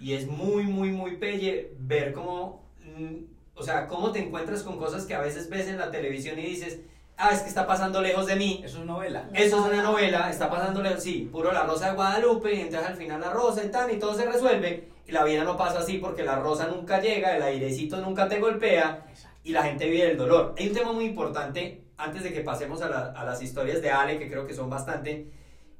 Y 0.00 0.14
es 0.14 0.26
muy, 0.26 0.64
muy, 0.64 0.90
muy 0.90 1.16
pelle 1.18 1.72
ver 1.78 2.12
cómo, 2.14 2.64
mm, 2.82 3.16
o 3.54 3.62
sea, 3.62 3.86
cómo 3.86 4.10
te 4.12 4.18
encuentras 4.20 4.62
con 4.62 4.78
cosas 4.78 5.04
que 5.04 5.14
a 5.14 5.20
veces 5.20 5.48
ves 5.50 5.68
en 5.68 5.76
la 5.78 5.90
televisión 5.90 6.38
y 6.38 6.42
dices, 6.42 6.80
ah, 7.20 7.30
es 7.32 7.40
que 7.40 7.48
está 7.48 7.66
pasando 7.66 8.00
lejos 8.00 8.26
de 8.26 8.36
mí. 8.36 8.62
Eso 8.64 8.78
es 8.80 8.84
novela. 8.86 9.28
Eso 9.34 9.60
es 9.60 9.72
una 9.72 9.82
novela, 9.82 10.30
está 10.30 10.48
pasándole, 10.50 11.00
sí, 11.00 11.28
puro 11.30 11.52
la 11.52 11.62
rosa 11.64 11.88
de 11.90 11.94
Guadalupe, 11.94 12.54
y 12.54 12.60
entonces 12.60 12.88
al 12.88 12.96
final 12.96 13.20
la 13.20 13.30
rosa 13.30 13.64
y 13.64 13.70
tal, 13.70 13.90
y 13.92 13.98
todo 13.98 14.14
se 14.14 14.24
resuelve, 14.26 14.88
y 15.06 15.12
la 15.12 15.24
vida 15.24 15.44
no 15.44 15.56
pasa 15.56 15.80
así 15.80 15.98
porque 15.98 16.22
la 16.24 16.36
rosa 16.38 16.66
nunca 16.66 17.00
llega, 17.00 17.36
el 17.36 17.42
airecito 17.42 18.00
nunca 18.00 18.28
te 18.28 18.40
golpea, 18.40 19.06
y 19.44 19.52
la 19.52 19.62
gente 19.62 19.88
vive 19.88 20.10
el 20.10 20.16
dolor. 20.16 20.54
Hay 20.58 20.68
un 20.68 20.74
tema 20.74 20.92
muy 20.92 21.04
importante, 21.04 21.84
antes 21.96 22.22
de 22.22 22.32
que 22.32 22.40
pasemos 22.40 22.80
a, 22.82 22.88
la- 22.88 23.12
a 23.12 23.24
las 23.24 23.42
historias 23.42 23.82
de 23.82 23.90
Ale, 23.90 24.18
que 24.18 24.30
creo 24.30 24.46
que 24.46 24.54
son 24.54 24.70
bastante 24.70 25.30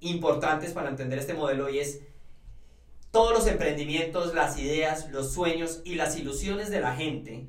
importantes 0.01 0.73
para 0.73 0.89
entender 0.89 1.19
este 1.19 1.35
modelo, 1.35 1.69
y 1.69 1.79
es 1.79 2.01
todos 3.11 3.33
los 3.33 3.47
emprendimientos, 3.47 4.35
las 4.35 4.59
ideas, 4.59 5.11
los 5.11 5.33
sueños 5.33 5.81
y 5.85 5.97
las 5.97 6.17
ilusiones 6.17 6.71
de 6.71 6.81
la 6.81 6.95
gente 6.95 7.47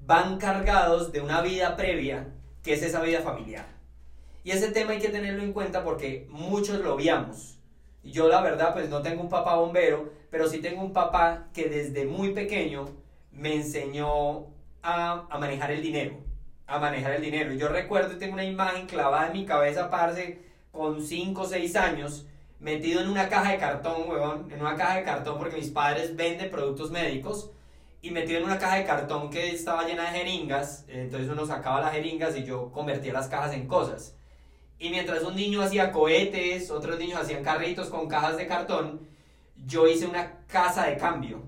van 0.00 0.38
cargados 0.38 1.12
de 1.12 1.20
una 1.20 1.40
vida 1.42 1.76
previa, 1.76 2.28
que 2.64 2.72
es 2.72 2.82
esa 2.82 3.00
vida 3.02 3.20
familiar. 3.20 3.66
Y 4.42 4.50
ese 4.50 4.72
tema 4.72 4.92
hay 4.92 4.98
que 4.98 5.10
tenerlo 5.10 5.42
en 5.42 5.52
cuenta 5.52 5.84
porque 5.84 6.26
muchos 6.30 6.80
lo 6.80 6.94
obviamos. 6.94 7.58
Yo 8.02 8.28
la 8.28 8.40
verdad 8.40 8.72
pues 8.72 8.88
no 8.88 9.02
tengo 9.02 9.22
un 9.22 9.28
papá 9.28 9.54
bombero, 9.54 10.10
pero 10.30 10.48
sí 10.48 10.58
tengo 10.58 10.82
un 10.82 10.92
papá 10.92 11.48
que 11.52 11.68
desde 11.68 12.06
muy 12.06 12.32
pequeño 12.32 12.88
me 13.30 13.54
enseñó 13.54 14.46
a, 14.82 15.28
manejar 15.38 15.70
el 15.70 15.82
dinero. 15.82 16.16
A 16.66 16.78
manejar 16.78 17.12
el 17.12 17.22
dinero. 17.22 17.52
Y 17.52 17.58
yo 17.58 17.68
recuerdo, 17.68 18.16
tengo 18.16 18.34
una 18.34 18.44
imagen 18.44 18.86
clavada 18.86 19.26
en 19.26 19.34
mi 19.34 19.44
cabeza, 19.44 19.90
parce, 19.90 20.40
con 20.72 21.02
5 21.02 21.40
o 21.40 21.46
6 21.46 21.76
años, 21.76 22.26
metido 22.60 23.00
en 23.02 23.08
una 23.08 23.28
caja 23.28 23.52
de 23.52 23.58
cartón, 23.58 24.08
weón, 24.08 24.50
en 24.50 24.60
una 24.60 24.74
caja 24.74 24.96
de 24.96 25.04
cartón 25.04 25.38
porque 25.38 25.56
mis 25.56 25.70
padres 25.70 26.16
venden 26.16 26.50
productos 26.50 26.90
médicos 26.90 27.50
y 28.04 28.10
metido 28.10 28.38
en 28.38 28.44
una 28.44 28.58
caja 28.58 28.76
de 28.76 28.84
cartón 28.84 29.30
que 29.30 29.48
estaba 29.48 29.88
llena 29.88 30.02
de 30.02 30.18
jeringas, 30.18 30.84
entonces 30.88 31.26
uno 31.26 31.46
sacaba 31.46 31.80
las 31.80 31.94
jeringas 31.94 32.36
y 32.36 32.44
yo 32.44 32.70
convertía 32.70 33.14
las 33.14 33.28
cajas 33.28 33.54
en 33.54 33.66
cosas. 33.66 34.14
Y 34.78 34.90
mientras 34.90 35.22
un 35.22 35.34
niño 35.34 35.62
hacía 35.62 35.90
cohetes, 35.90 36.70
otros 36.70 36.98
niños 36.98 37.18
hacían 37.18 37.42
carritos 37.42 37.88
con 37.88 38.06
cajas 38.06 38.36
de 38.36 38.46
cartón, 38.46 39.08
yo 39.64 39.88
hice 39.88 40.04
una 40.04 40.40
casa 40.48 40.84
de 40.84 40.98
cambio. 40.98 41.44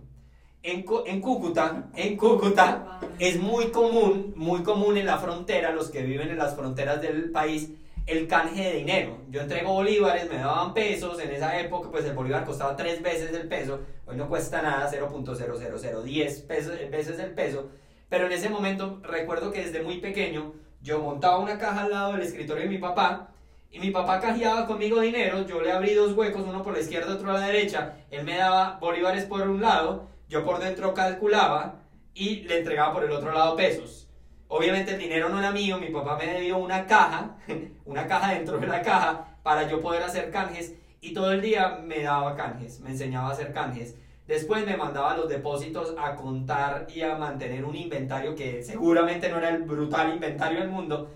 En, 0.62 0.86
en 1.04 1.20
Cúcuta, 1.20 1.90
en 1.94 2.16
Cúcuta 2.16 3.00
es 3.18 3.38
muy 3.38 3.66
común, 3.66 4.32
muy 4.34 4.62
común 4.62 4.96
en 4.96 5.04
la 5.04 5.18
frontera, 5.18 5.72
los 5.72 5.90
que 5.90 6.04
viven 6.04 6.30
en 6.30 6.38
las 6.38 6.56
fronteras 6.56 7.02
del 7.02 7.32
país, 7.32 7.68
el 8.06 8.28
canje 8.28 8.62
de 8.62 8.72
dinero. 8.74 9.18
Yo 9.30 9.40
entrego 9.40 9.72
bolívares, 9.72 10.30
me 10.30 10.38
daban 10.38 10.72
pesos, 10.74 11.18
en 11.20 11.30
esa 11.30 11.58
época 11.58 11.90
pues 11.90 12.04
el 12.04 12.14
bolívar 12.14 12.44
costaba 12.44 12.76
tres 12.76 13.02
veces 13.02 13.32
el 13.34 13.48
peso, 13.48 13.80
hoy 14.06 14.16
no 14.16 14.28
cuesta 14.28 14.62
nada, 14.62 14.90
0.00010 14.90 16.46
veces 16.90 17.18
el 17.18 17.34
peso, 17.34 17.68
pero 18.08 18.26
en 18.26 18.32
ese 18.32 18.48
momento 18.48 19.00
recuerdo 19.02 19.50
que 19.50 19.64
desde 19.64 19.82
muy 19.82 19.98
pequeño 19.98 20.54
yo 20.80 21.00
montaba 21.00 21.38
una 21.38 21.58
caja 21.58 21.82
al 21.82 21.90
lado 21.90 22.12
del 22.12 22.22
escritorio 22.22 22.62
de 22.62 22.70
mi 22.70 22.78
papá 22.78 23.32
y 23.72 23.80
mi 23.80 23.90
papá 23.90 24.20
cajeaba 24.20 24.68
conmigo 24.68 25.00
dinero, 25.00 25.44
yo 25.44 25.60
le 25.60 25.72
abrí 25.72 25.94
dos 25.94 26.12
huecos, 26.12 26.44
uno 26.46 26.62
por 26.62 26.74
la 26.74 26.80
izquierda, 26.80 27.14
otro 27.14 27.30
a 27.30 27.40
la 27.40 27.46
derecha, 27.48 27.96
él 28.10 28.24
me 28.24 28.36
daba 28.36 28.78
bolívares 28.80 29.24
por 29.24 29.42
un 29.42 29.60
lado, 29.60 30.08
yo 30.28 30.44
por 30.44 30.60
dentro 30.60 30.94
calculaba 30.94 31.82
y 32.14 32.42
le 32.42 32.58
entregaba 32.58 32.92
por 32.92 33.02
el 33.04 33.10
otro 33.10 33.32
lado 33.32 33.56
pesos. 33.56 34.05
Obviamente 34.48 34.92
el 34.92 34.98
dinero 34.98 35.28
no 35.28 35.38
era 35.38 35.50
mío, 35.50 35.78
mi 35.78 35.88
papá 35.88 36.16
me 36.16 36.40
dio 36.40 36.58
una 36.58 36.86
caja, 36.86 37.36
una 37.84 38.06
caja 38.06 38.34
dentro 38.34 38.58
de 38.58 38.66
la 38.66 38.82
caja 38.82 39.38
para 39.42 39.68
yo 39.68 39.80
poder 39.80 40.02
hacer 40.02 40.30
canjes 40.30 40.74
y 41.00 41.12
todo 41.12 41.32
el 41.32 41.40
día 41.40 41.80
me 41.84 42.02
daba 42.02 42.36
canjes, 42.36 42.80
me 42.80 42.90
enseñaba 42.90 43.28
a 43.28 43.32
hacer 43.32 43.52
canjes. 43.52 43.96
Después 44.26 44.66
me 44.66 44.76
mandaba 44.76 45.16
los 45.16 45.28
depósitos 45.28 45.94
a 45.98 46.16
contar 46.16 46.88
y 46.92 47.02
a 47.02 47.16
mantener 47.16 47.64
un 47.64 47.76
inventario 47.76 48.34
que 48.34 48.62
seguramente 48.62 49.28
no 49.28 49.38
era 49.38 49.50
el 49.50 49.62
brutal 49.62 50.12
inventario 50.14 50.60
del 50.60 50.68
mundo, 50.68 51.10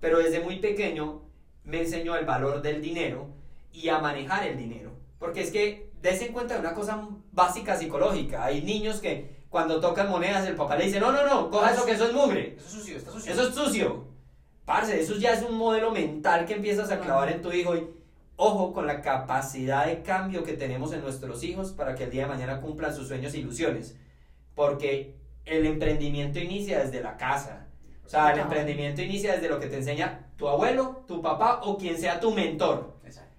pero 0.00 0.18
desde 0.18 0.40
muy 0.40 0.60
pequeño 0.60 1.22
me 1.62 1.82
enseñó 1.82 2.16
el 2.16 2.24
valor 2.24 2.62
del 2.62 2.80
dinero 2.80 3.28
y 3.72 3.88
a 3.88 3.98
manejar 3.98 4.46
el 4.46 4.56
dinero. 4.56 4.92
Porque 5.18 5.42
es 5.42 5.50
que 5.50 5.90
des 6.00 6.22
en 6.22 6.32
cuenta 6.32 6.54
de 6.54 6.60
una 6.60 6.74
cosa 6.74 7.08
básica 7.32 7.76
psicológica. 7.76 8.44
Hay 8.44 8.62
niños 8.62 9.00
que 9.00 9.43
cuando 9.54 9.78
tocan 9.78 10.10
monedas, 10.10 10.48
el 10.48 10.56
papá 10.56 10.74
le 10.74 10.86
dice, 10.86 10.98
no, 10.98 11.12
no, 11.12 11.24
no, 11.24 11.48
coja 11.48 11.72
eso 11.72 11.86
que 11.86 11.92
eso 11.92 12.06
es 12.06 12.12
mugre. 12.12 12.56
Eso 12.56 12.66
es 12.66 12.72
sucio, 12.72 12.96
está 12.96 13.12
sucio. 13.12 13.32
Eso 13.32 13.42
es 13.46 13.54
sucio. 13.54 14.04
Parce, 14.64 15.00
eso 15.00 15.14
ya 15.14 15.32
es 15.32 15.44
un 15.44 15.56
modelo 15.56 15.92
mental 15.92 16.44
que 16.44 16.54
empiezas 16.54 16.90
a 16.90 16.98
clavar 16.98 17.30
en 17.30 17.40
tu 17.40 17.52
hijo 17.52 17.76
y 17.76 17.86
ojo 18.34 18.72
con 18.72 18.88
la 18.88 19.00
capacidad 19.00 19.86
de 19.86 20.02
cambio 20.02 20.42
que 20.42 20.54
tenemos 20.54 20.92
en 20.92 21.02
nuestros 21.02 21.44
hijos 21.44 21.70
para 21.70 21.94
que 21.94 22.02
el 22.02 22.10
día 22.10 22.22
de 22.22 22.30
mañana 22.30 22.60
cumplan 22.60 22.92
sus 22.92 23.06
sueños 23.06 23.32
e 23.32 23.38
ilusiones. 23.38 23.94
Porque 24.56 25.14
el 25.44 25.66
emprendimiento 25.66 26.40
inicia 26.40 26.80
desde 26.80 27.00
la 27.00 27.16
casa. 27.16 27.68
O 28.04 28.08
sea, 28.08 28.32
el 28.32 28.40
emprendimiento 28.40 29.02
inicia 29.02 29.34
desde 29.34 29.48
lo 29.48 29.60
que 29.60 29.68
te 29.68 29.76
enseña 29.76 30.32
tu 30.36 30.48
abuelo, 30.48 31.04
tu 31.06 31.22
papá 31.22 31.60
o 31.62 31.78
quien 31.78 31.96
sea 31.96 32.18
tu 32.18 32.32
mentor. 32.32 32.96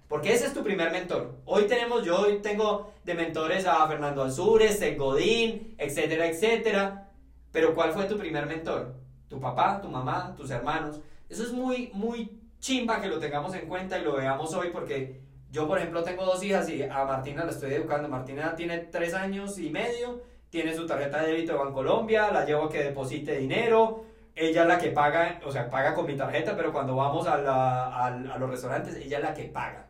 Porque 0.08 0.32
ese 0.32 0.46
es 0.46 0.54
tu 0.54 0.62
primer 0.62 0.92
mentor. 0.92 1.36
Hoy 1.44 1.64
tenemos, 1.64 2.04
yo 2.04 2.20
hoy 2.20 2.38
tengo 2.38 2.92
de 3.04 3.14
mentores 3.14 3.66
a 3.66 3.86
Fernando 3.88 4.22
Ansures, 4.22 4.80
Godín, 4.96 5.74
etcétera, 5.78 6.28
etcétera. 6.28 7.10
Pero 7.50 7.74
¿cuál 7.74 7.92
fue 7.92 8.04
tu 8.04 8.16
primer 8.16 8.46
mentor? 8.46 8.94
Tu 9.28 9.40
papá, 9.40 9.80
tu 9.80 9.88
mamá, 9.88 10.34
tus 10.36 10.50
hermanos. 10.50 11.00
Eso 11.28 11.42
es 11.42 11.52
muy, 11.52 11.90
muy 11.92 12.40
chimba 12.60 13.00
que 13.00 13.08
lo 13.08 13.18
tengamos 13.18 13.52
en 13.54 13.66
cuenta 13.66 13.98
y 13.98 14.04
lo 14.04 14.14
veamos 14.16 14.54
hoy 14.54 14.70
porque 14.72 15.20
yo, 15.50 15.66
por 15.66 15.78
ejemplo, 15.78 16.04
tengo 16.04 16.24
dos 16.24 16.42
hijas 16.44 16.68
y 16.68 16.84
a 16.84 17.04
Martina 17.04 17.44
la 17.44 17.50
estoy 17.50 17.74
educando. 17.74 18.08
Martina 18.08 18.54
tiene 18.54 18.78
tres 18.78 19.12
años 19.12 19.58
y 19.58 19.70
medio, 19.70 20.22
tiene 20.50 20.72
su 20.74 20.86
tarjeta 20.86 21.22
de 21.22 21.32
débito 21.32 21.52
de 21.52 21.58
Bancolombia, 21.58 22.30
la 22.30 22.44
llevo 22.44 22.64
a 22.64 22.70
que 22.70 22.84
deposite 22.84 23.36
dinero. 23.38 24.04
Ella 24.36 24.62
es 24.62 24.68
la 24.68 24.78
que 24.78 24.90
paga, 24.90 25.40
o 25.44 25.50
sea, 25.50 25.68
paga 25.68 25.94
con 25.94 26.06
mi 26.06 26.14
tarjeta, 26.14 26.56
pero 26.56 26.72
cuando 26.72 26.94
vamos 26.94 27.26
a, 27.26 27.38
la, 27.38 28.04
a 28.04 28.38
los 28.38 28.50
restaurantes, 28.50 28.94
ella 28.96 29.16
es 29.16 29.24
la 29.24 29.34
que 29.34 29.44
paga. 29.44 29.85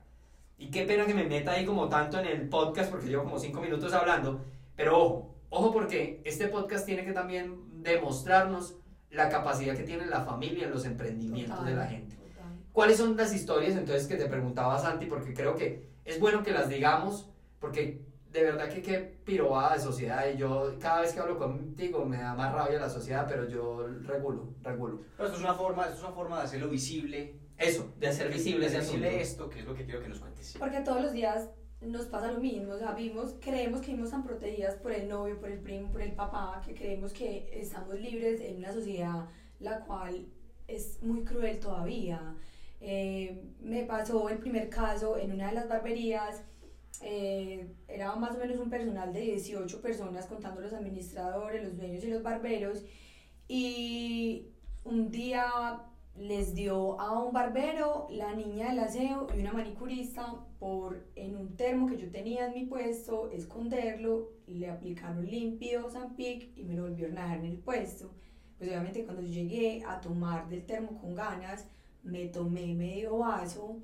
Y 0.59 0.71
qué 0.71 0.85
pena 0.85 1.07
que 1.07 1.15
me 1.15 1.25
meta 1.25 1.53
ahí 1.53 1.65
como 1.65 1.89
tanto 1.89 2.19
en 2.19 2.27
el 2.27 2.49
podcast 2.49 2.91
porque 2.91 3.09
llevo 3.09 3.25
como 3.25 3.39
cinco 3.39 3.61
minutos 3.61 3.93
hablando. 3.93 4.45
Pero 4.75 4.99
ojo, 4.99 5.35
ojo 5.51 5.73
porque 5.73 6.23
este 6.25 6.49
podcast 6.49 6.87
tiene 6.87 7.05
que 7.05 7.13
también 7.13 7.83
demostrarnos 7.83 8.77
la 9.11 9.29
capacidad 9.29 9.77
que 9.77 9.83
tiene 9.83 10.07
la 10.07 10.23
familia 10.23 10.65
en 10.65 10.71
los 10.71 10.85
emprendimientos 10.85 11.65
de 11.65 11.75
la 11.75 11.87
gente. 11.87 12.17
¿Cuáles 12.73 12.99
son 12.99 13.17
las 13.17 13.35
historias 13.35 13.77
entonces 13.77 14.07
que 14.07 14.17
te 14.17 14.27
preguntaba 14.27 14.79
Santi? 14.79 15.07
Porque 15.07 15.33
creo 15.33 15.57
que 15.57 15.89
es 16.05 16.21
bueno 16.21 16.43
que 16.43 16.53
las 16.53 16.69
digamos 16.69 17.31
porque 17.59 18.05
de 18.31 18.45
verdad 18.45 18.69
que 18.69 18.83
qué 18.83 18.99
pirobada 19.25 19.75
de 19.75 19.81
sociedad 19.81 20.27
y 20.33 20.37
yo 20.37 20.75
cada 20.79 21.01
vez 21.01 21.13
que 21.13 21.21
hablo 21.21 21.39
contigo 21.39 22.05
me 22.05 22.19
da 22.19 22.35
más 22.35 22.53
rabia 22.53 22.79
la 22.79 22.91
sociedad, 22.91 23.27
pero 23.27 23.49
yo 23.49 23.87
regulo, 24.03 24.51
regulo. 24.63 25.01
Pero 25.17 25.29
esto 25.29 25.39
es 25.39 25.45
una 25.45 25.55
forma, 25.55 25.85
esto 25.85 25.97
es 25.97 26.03
una 26.03 26.13
forma 26.13 26.37
de 26.39 26.43
hacerlo 26.45 26.69
visible 26.69 27.35
eso, 27.59 27.93
de 27.99 28.09
hacer 28.09 28.33
visible 28.33 28.67
ese 28.67 28.81
visible 28.81 29.21
esto, 29.21 29.49
que 29.49 29.61
es 29.61 29.65
lo 29.65 29.75
que 29.75 29.85
quiero 29.85 30.03
que 30.03 30.09
nos 30.09 30.21
cuentes. 30.21 30.57
Porque 30.59 30.81
todos 30.81 31.03
los 31.03 31.13
días 31.13 31.49
nos 31.81 32.07
pasa 32.07 32.33
lo 32.33 32.41
mismo, 32.41 32.73
o 32.73 32.79
sea, 32.79 32.93
vimos, 32.93 33.35
creemos 33.41 33.81
que 33.81 33.89
vivimos 33.89 34.11
tan 34.11 34.25
protegidas 34.25 34.75
por 34.77 34.93
el 34.93 35.09
novio, 35.09 35.39
por 35.39 35.51
el 35.51 35.59
primo, 35.59 35.91
por 35.93 36.03
el 36.03 36.13
papá, 36.13 36.63
que 36.65 36.75
creemos 36.75 37.13
que 37.13 37.49
estamos 37.53 38.01
libres 38.01 38.41
en 38.41 38.57
una 38.57 38.73
sociedad 38.73 39.27
la 39.61 39.81
cual 39.81 40.27
es 40.69 41.03
muy 41.03 41.25
cruel 41.25 41.59
todavía. 41.61 42.35
Eh, 42.81 43.53
me 43.61 43.85
pasó 43.85 44.29
el 44.29 44.39
primer 44.39 44.69
caso 44.69 45.17
en 45.17 45.33
una 45.33 45.49
de 45.49 45.55
las 45.55 45.69
barberías, 45.69 46.43
eh, 47.03 47.75
era 47.89 48.15
más 48.17 48.37
o 48.37 48.39
menos 48.39 48.59
un 48.59 48.71
personal 48.71 49.13
de 49.13 49.21
18 49.21 49.81
personas 49.81 50.27
contando 50.27 50.61
los 50.61 50.73
administradores, 50.73 51.63
los 51.63 51.77
dueños 51.77 52.05
y 52.05 52.09
los 52.09 52.23
barberos, 52.23 52.85
y 53.49 54.49
un 54.85 55.11
día 55.11 55.47
les 56.19 56.55
dio 56.55 56.99
a 57.01 57.23
un 57.23 57.33
barbero, 57.33 58.07
la 58.11 58.35
niña 58.35 58.69
del 58.69 58.81
aseo 58.81 59.27
y 59.37 59.41
una 59.41 59.53
manicurista 59.53 60.35
por 60.59 61.07
en 61.15 61.37
un 61.37 61.57
termo 61.57 61.87
que 61.87 61.99
yo 61.99 62.11
tenía 62.11 62.47
en 62.47 62.55
mi 62.55 62.65
puesto, 62.65 63.31
esconderlo, 63.31 64.31
le 64.47 64.71
aplicaron 64.71 65.27
limpio 65.27 65.91
Zampic 65.91 66.57
y 66.57 66.65
me 66.65 66.75
lo 66.75 66.85
volvieron 66.85 67.19
a 67.19 67.23
dejar 67.23 67.39
en 67.39 67.47
el 67.47 67.59
puesto. 67.59 68.13
Pues 68.57 68.71
obviamente 68.71 69.05
cuando 69.05 69.23
yo 69.23 69.29
llegué 69.29 69.85
a 69.87 70.01
tomar 70.01 70.49
del 70.49 70.65
termo 70.65 70.99
con 70.99 71.15
ganas, 71.15 71.69
me 72.03 72.27
tomé 72.29 72.75
medio 72.75 73.19
vaso 73.19 73.77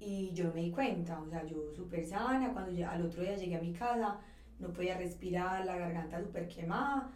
y 0.00 0.32
yo 0.32 0.52
me 0.54 0.62
di 0.62 0.70
cuenta, 0.70 1.20
o 1.20 1.28
sea, 1.28 1.44
yo 1.44 1.72
súper 1.74 2.04
sana, 2.04 2.52
cuando 2.52 2.72
ya, 2.72 2.90
al 2.90 3.04
otro 3.06 3.22
día 3.22 3.36
llegué 3.36 3.56
a 3.56 3.60
mi 3.60 3.72
casa, 3.72 4.20
no 4.58 4.72
podía 4.72 4.96
respirar, 4.96 5.64
la 5.64 5.76
garganta 5.76 6.20
súper 6.20 6.48
quemada, 6.48 7.12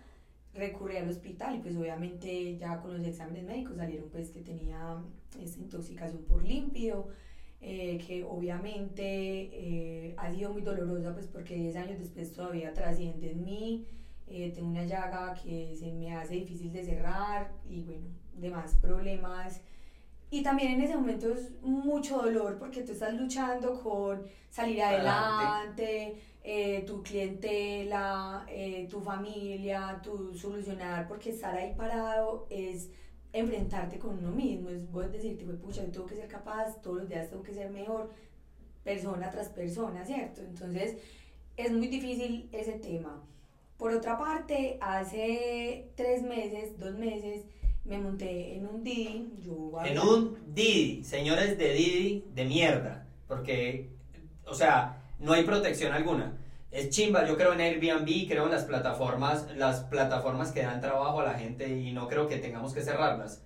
recurrí 0.55 0.97
al 0.97 1.09
hospital 1.09 1.57
y 1.57 1.59
pues 1.61 1.77
obviamente 1.77 2.57
ya 2.59 2.81
con 2.81 2.97
los 2.97 3.07
exámenes 3.07 3.45
médicos 3.45 3.77
salieron 3.77 4.09
pues 4.11 4.31
que 4.31 4.41
tenía 4.41 4.99
esta 5.41 5.61
intoxicación 5.61 6.23
por 6.25 6.45
límpido, 6.45 7.09
eh, 7.61 7.99
que 8.07 8.25
obviamente 8.25 9.03
eh, 9.05 10.15
ha 10.19 10.31
sido 10.31 10.53
muy 10.53 10.63
dolorosa 10.63 11.15
pues 11.15 11.27
porque 11.27 11.55
10 11.55 11.77
años 11.77 11.99
después 11.99 12.33
todavía 12.33 12.73
trasciende 12.75 13.33
en 13.33 13.45
mí, 13.45 13.87
eh, 14.27 14.53
tengo 14.55 14.69
una 14.69 14.85
llaga 14.85 15.35
que 15.35 15.75
se 15.77 15.93
me 15.93 16.15
hace 16.15 16.35
difícil 16.35 16.73
de 16.73 16.85
cerrar 16.85 17.53
y 17.69 17.83
bueno, 17.83 18.07
demás 18.35 18.75
problemas. 18.81 19.61
Y 20.31 20.43
también 20.43 20.73
en 20.73 20.81
ese 20.81 20.97
momento 20.97 21.33
es 21.35 21.53
mucho 21.61 22.17
dolor 22.17 22.59
porque 22.59 22.83
tú 22.83 22.93
estás 22.93 23.13
luchando 23.15 23.79
con 23.83 24.23
salir 24.49 24.83
adelante 24.83 26.17
eh, 26.45 26.83
tu 26.87 27.03
clientela, 27.03 28.45
eh, 28.49 28.87
tu 28.91 29.01
familia, 29.01 30.01
tu 30.03 30.35
solucionar, 30.35 31.07
porque 31.07 31.31
estar 31.31 31.55
ahí 31.55 31.75
parado 31.77 32.47
es 32.51 32.91
enfrentarte 33.33 33.99
con 33.99 34.19
uno 34.19 34.31
mismo, 34.31 34.69
es 34.69 34.91
vos 34.91 35.11
decirte, 35.11 35.45
pucha, 35.45 35.85
yo 35.85 35.91
tengo 35.91 36.07
que 36.07 36.17
ser 36.17 36.29
capaz, 36.29 36.81
todos 36.83 36.99
los 36.99 37.09
días 37.09 37.31
tengo 37.31 37.43
que 37.43 37.55
ser 37.55 37.71
mejor, 37.71 38.11
persona 38.83 39.31
tras 39.31 39.49
persona, 39.49 40.05
¿cierto? 40.05 40.43
Entonces, 40.43 40.97
es 41.57 41.71
muy 41.71 41.87
difícil 41.87 42.49
ese 42.53 42.73
tema. 42.73 43.23
Por 43.79 43.93
otra 43.93 44.19
parte, 44.19 44.79
hace 44.81 45.91
tres 45.95 46.23
meses, 46.23 46.79
dos 46.79 46.95
meses, 46.95 47.45
me 47.85 47.99
monté 47.99 48.57
en 48.57 48.67
un 48.67 48.85
Didi. 48.85 49.33
Yo 49.41 49.73
en 49.85 49.99
un 49.99 50.55
Didi, 50.55 51.03
señores 51.05 51.57
de 51.59 51.73
Didi 51.73 52.25
de 52.35 52.45
mierda, 52.45 53.07
porque, 53.27 53.89
o 54.45 54.55
sea, 54.55 55.02
no 55.23 55.33
hay 55.33 55.45
protección 55.45 55.93
alguna. 55.93 56.37
Es 56.71 56.91
chimba, 56.91 57.27
yo 57.27 57.37
creo 57.37 57.53
en 57.53 57.61
Airbnb, 57.61 58.27
creo 58.29 58.47
en 58.47 58.51
las 58.51 58.65
plataformas, 58.65 59.47
las 59.57 59.81
plataformas 59.85 60.53
que 60.53 60.63
dan 60.63 60.81
trabajo 60.81 61.21
a 61.21 61.25
la 61.25 61.35
gente 61.35 61.69
y 61.69 61.93
no 61.93 62.09
creo 62.09 62.27
que 62.29 62.39
tengamos 62.39 62.75
que 62.75 62.83
cerrarlas. 62.83 63.45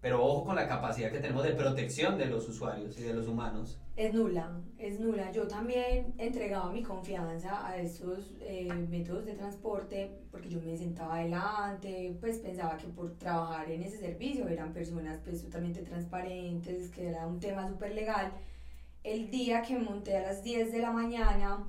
pero 0.00 0.22
ojo 0.24 0.44
con 0.44 0.56
la 0.56 0.68
capacidad 0.68 1.10
que 1.10 1.18
tenemos 1.18 1.42
de 1.42 1.52
protección 1.52 2.16
de 2.16 2.26
los 2.26 2.48
usuarios 2.48 2.96
y 2.98 3.02
de 3.02 3.14
los 3.14 3.26
humanos. 3.26 3.80
Es 3.96 4.14
nula, 4.14 4.60
es 4.78 5.00
nula. 5.00 5.32
Yo 5.32 5.48
también 5.48 6.14
entregaba 6.18 6.70
mi 6.70 6.82
confianza 6.82 7.66
a 7.66 7.76
estos 7.78 8.34
eh, 8.40 8.72
métodos 8.88 9.24
de 9.24 9.32
transporte 9.34 10.20
porque 10.30 10.48
yo 10.48 10.60
me 10.60 10.76
sentaba 10.76 11.16
adelante, 11.16 12.16
pues 12.20 12.38
pensaba 12.38 12.76
que 12.76 12.86
por 12.88 13.16
trabajar 13.16 13.68
en 13.70 13.82
ese 13.82 13.98
servicio 13.98 14.46
eran 14.48 14.72
personas 14.72 15.18
pues 15.24 15.42
totalmente 15.42 15.82
transparentes, 15.82 16.90
que 16.90 17.08
era 17.08 17.26
un 17.26 17.40
tema 17.40 17.66
súper 17.66 17.94
legal. 17.94 18.32
El 19.06 19.30
día 19.30 19.62
que 19.62 19.78
monté 19.78 20.16
a 20.16 20.20
las 20.20 20.42
10 20.42 20.72
de 20.72 20.80
la 20.80 20.90
mañana, 20.90 21.64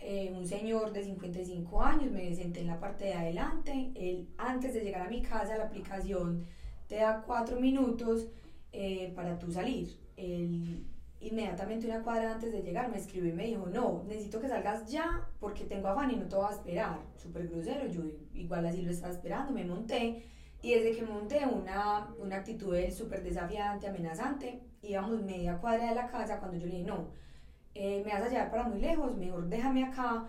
eh, 0.00 0.32
un 0.34 0.46
señor 0.46 0.90
de 0.90 1.04
55 1.04 1.82
años, 1.82 2.10
me 2.10 2.34
senté 2.34 2.60
en 2.60 2.66
la 2.66 2.80
parte 2.80 3.04
de 3.04 3.12
adelante, 3.12 3.92
él 3.94 4.26
antes 4.38 4.72
de 4.72 4.80
llegar 4.80 5.02
a 5.02 5.10
mi 5.10 5.20
casa 5.20 5.58
la 5.58 5.64
aplicación 5.64 6.46
te 6.86 6.94
da 6.94 7.22
cuatro 7.26 7.60
minutos 7.60 8.28
eh, 8.72 9.12
para 9.14 9.38
tú 9.38 9.52
salir. 9.52 9.98
Él, 10.16 10.86
inmediatamente 11.20 11.86
una 11.86 12.02
cuadra 12.02 12.32
antes 12.32 12.52
de 12.52 12.62
llegar 12.62 12.90
me 12.90 12.96
escribió 12.96 13.28
y 13.28 13.36
me 13.36 13.44
dijo, 13.44 13.66
no, 13.66 14.04
necesito 14.08 14.40
que 14.40 14.48
salgas 14.48 14.90
ya 14.90 15.28
porque 15.40 15.64
tengo 15.64 15.88
afán 15.88 16.10
y 16.10 16.16
no 16.16 16.26
te 16.26 16.36
voy 16.36 16.46
a 16.48 16.54
esperar. 16.54 17.00
Súper 17.22 17.48
grosero, 17.48 17.86
yo 17.88 18.00
igual 18.32 18.64
así 18.64 18.80
lo 18.80 18.92
estaba 18.92 19.12
esperando, 19.12 19.52
me 19.52 19.66
monté 19.66 20.24
y 20.62 20.74
desde 20.74 20.96
que 20.96 21.02
monté 21.04 21.46
una, 21.46 22.08
una 22.18 22.36
actitud 22.36 22.76
súper 22.90 23.22
desafiante, 23.22 23.88
amenazante, 23.88 24.60
íbamos 24.82 25.22
media 25.22 25.58
cuadra 25.58 25.90
de 25.90 25.94
la 25.94 26.08
casa 26.08 26.38
cuando 26.38 26.58
yo 26.58 26.66
le 26.66 26.78
dije, 26.78 26.86
no, 26.86 27.08
eh, 27.74 28.02
me 28.04 28.12
vas 28.12 28.22
a 28.22 28.28
llevar 28.28 28.50
para 28.50 28.64
muy 28.64 28.80
lejos, 28.80 29.16
mejor 29.16 29.48
déjame 29.48 29.84
acá, 29.84 30.28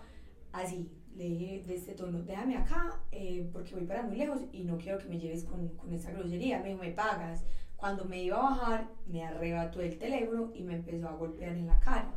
así, 0.52 0.90
le 1.16 1.24
dije 1.24 1.62
de 1.66 1.74
este 1.74 1.92
tono, 1.92 2.22
déjame 2.22 2.56
acá 2.56 3.00
eh, 3.12 3.48
porque 3.52 3.74
voy 3.74 3.84
para 3.84 4.02
muy 4.02 4.16
lejos 4.16 4.40
y 4.52 4.64
no 4.64 4.78
quiero 4.78 4.98
que 4.98 5.08
me 5.08 5.18
lleves 5.18 5.44
con, 5.44 5.68
con 5.70 5.92
esa 5.92 6.12
grosería. 6.12 6.60
Me 6.60 6.70
dijo, 6.70 6.80
me 6.80 6.92
pagas. 6.92 7.44
Cuando 7.76 8.04
me 8.04 8.22
iba 8.22 8.36
a 8.38 8.50
bajar, 8.50 8.88
me 9.06 9.24
arrebató 9.24 9.80
el 9.80 9.98
teléfono 9.98 10.50
y 10.54 10.62
me 10.62 10.76
empezó 10.76 11.08
a 11.08 11.12
golpear 11.12 11.52
en 11.52 11.66
la 11.66 11.80
cara. 11.80 12.12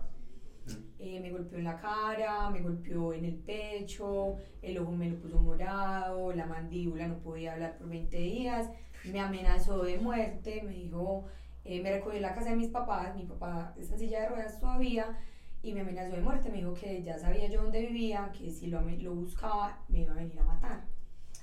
Eh, 1.00 1.20
me 1.20 1.32
golpeó 1.32 1.58
en 1.58 1.66
la 1.66 1.78
cara, 1.78 2.50
me 2.50 2.62
golpeó 2.62 3.14
en 3.14 3.26
el 3.26 3.36
pecho, 3.36 4.38
el 4.62 4.78
ojo 4.78 4.92
me 4.94 5.10
lo 5.10 5.18
puso 5.18 5.38
morado, 5.40 6.32
la 6.34 6.46
mandíbula 6.46 7.08
no 7.08 7.20
podía 7.20 7.54
hablar 7.54 7.78
por 7.78 7.90
20 7.90 8.18
días, 8.18 8.70
me 9.12 9.20
amenazó 9.20 9.84
de 9.84 9.98
muerte, 9.98 10.64
me 10.64 10.74
dijo, 10.74 11.26
eh, 11.66 11.82
me 11.82 11.92
recogió 11.92 12.18
en 12.18 12.22
la 12.22 12.34
casa 12.34 12.52
de 12.52 12.56
mis 12.56 12.70
papás, 12.70 13.16
mi 13.16 13.26
papá 13.26 13.74
está 13.78 13.96
en 13.96 14.00
silla 14.00 14.22
de 14.22 14.30
ruedas 14.30 14.60
todavía, 14.60 15.18
y 15.62 15.74
me 15.74 15.82
amenazó 15.82 16.16
de 16.16 16.22
muerte, 16.22 16.50
me 16.50 16.58
dijo 16.58 16.74
que 16.74 17.04
ya 17.04 17.18
sabía 17.20 17.50
yo 17.50 17.64
dónde 17.64 17.82
vivía, 17.82 18.32
que 18.38 18.50
si 18.50 18.68
lo, 18.68 18.82
lo 18.82 19.16
buscaba 19.16 19.80
me 19.90 20.00
iba 20.02 20.14
a 20.14 20.16
venir 20.16 20.40
a 20.40 20.44
matar. 20.44 20.86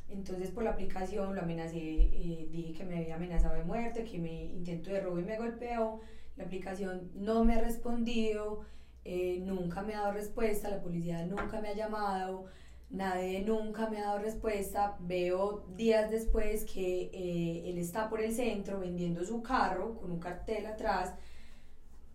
Entonces 0.09 0.51
por 0.51 0.65
la 0.65 0.71
aplicación 0.71 1.35
lo 1.35 1.43
amenacé, 1.43 1.79
eh, 1.79 2.49
dije 2.51 2.73
que 2.73 2.85
me 2.85 2.99
había 2.99 3.17
amenazado 3.17 3.55
de 3.55 3.65
muerte, 3.65 4.05
que 4.05 4.19
me 4.19 4.45
intentó 4.45 4.91
de 4.91 5.01
robo 5.01 5.21
y 5.21 5.25
me 5.25 5.39
golpeó. 5.39 6.01
La 6.37 6.45
aplicación 6.45 7.11
no 7.15 7.45
me 7.45 7.55
ha 7.55 7.61
respondido, 7.61 8.65
eh, 9.05 9.41
nunca 9.41 9.83
me 9.83 9.95
ha 9.95 10.01
dado 10.01 10.13
respuesta, 10.13 10.71
la 10.71 10.83
policía 10.83 11.25
nunca 11.27 11.61
me 11.61 11.69
ha 11.69 11.75
llamado, 11.75 12.47
nadie 12.91 13.43
nunca 13.43 13.89
me 13.89 13.99
ha 13.99 14.07
dado 14.07 14.19
respuesta. 14.21 14.97
Veo 15.01 15.65
días 15.77 16.11
después 16.11 16.65
que 16.65 17.11
eh, 17.13 17.71
él 17.71 17.79
está 17.79 18.09
por 18.09 18.21
el 18.21 18.33
centro 18.33 18.81
vendiendo 18.81 19.25
su 19.25 19.43
carro 19.43 19.97
con 19.99 20.11
un 20.11 20.21
cartel 20.21 20.67
atrás 20.67 21.15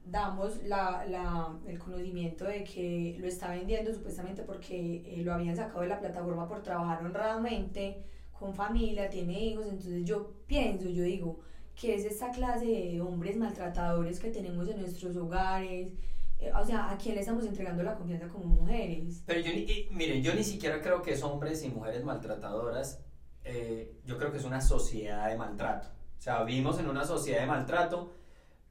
damos 0.05 0.63
la, 0.63 1.05
la, 1.07 1.57
el 1.67 1.79
conocimiento 1.79 2.45
de 2.45 2.63
que 2.63 3.15
lo 3.19 3.27
está 3.27 3.49
vendiendo 3.49 3.93
supuestamente 3.93 4.43
porque 4.43 5.03
eh, 5.05 5.23
lo 5.23 5.33
habían 5.33 5.55
sacado 5.55 5.81
de 5.81 5.87
la 5.87 5.99
plataforma 5.99 6.47
por 6.47 6.61
trabajar 6.61 7.03
honradamente, 7.03 8.03
con 8.31 8.53
familia, 8.53 9.09
tiene 9.09 9.39
hijos, 9.39 9.65
entonces 9.65 10.03
yo 10.05 10.33
pienso, 10.45 10.89
yo 10.89 11.03
digo, 11.03 11.39
¿qué 11.75 11.95
es 11.95 12.05
esta 12.05 12.31
clase 12.31 12.65
de 12.65 13.01
hombres 13.01 13.37
maltratadores 13.37 14.19
que 14.19 14.29
tenemos 14.29 14.67
en 14.69 14.79
nuestros 14.81 15.15
hogares? 15.15 15.93
Eh, 16.39 16.51
o 16.53 16.65
sea, 16.65 16.91
¿a 16.91 16.97
quién 16.97 17.15
le 17.15 17.21
estamos 17.21 17.45
entregando 17.45 17.83
la 17.83 17.95
confianza 17.95 18.27
como 18.27 18.45
mujeres? 18.45 19.23
Pero 19.25 19.39
yo, 19.39 19.51
miren, 19.91 20.21
yo 20.21 20.33
ni 20.33 20.43
siquiera 20.43 20.81
creo 20.81 21.01
que 21.01 21.13
es 21.13 21.23
hombres 21.23 21.63
y 21.63 21.69
mujeres 21.69 22.03
maltratadoras, 22.03 23.01
eh, 23.43 23.95
yo 24.05 24.17
creo 24.17 24.31
que 24.31 24.37
es 24.37 24.43
una 24.43 24.61
sociedad 24.61 25.29
de 25.29 25.37
maltrato. 25.37 25.89
O 26.17 26.21
sea, 26.21 26.43
vivimos 26.43 26.79
en 26.79 26.89
una 26.89 27.05
sociedad 27.05 27.41
de 27.41 27.47
maltrato 27.47 28.13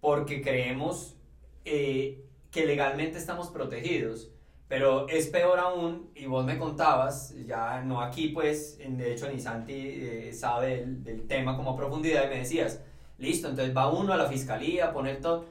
porque 0.00 0.42
creemos 0.42 1.16
eh, 1.64 2.25
que 2.50 2.66
legalmente 2.66 3.18
estamos 3.18 3.49
protegidos. 3.49 4.30
Pero 4.68 5.09
es 5.09 5.28
peor 5.28 5.59
aún, 5.59 6.11
y 6.14 6.26
vos 6.26 6.44
me 6.44 6.59
contabas, 6.59 7.35
ya 7.47 7.83
no 7.83 8.00
aquí 8.00 8.28
pues, 8.28 8.79
de 8.79 9.12
hecho 9.12 9.31
ni 9.31 9.38
Santi 9.38 9.74
eh, 9.74 10.33
sabe 10.33 10.87
del, 10.87 11.27
tema 11.27 11.57
como 11.57 11.70
a 11.70 11.77
profundidad 11.77 12.24
y 12.24 12.29
me 12.29 12.38
decías, 12.38 12.81
listo, 13.18 13.48
entonces 13.48 13.77
va 13.77 13.92
uno 13.92 14.14
a 14.14 14.16
la 14.16 14.27
fiscalía, 14.27 14.92
pone 14.92 15.14
todo, 15.16 15.44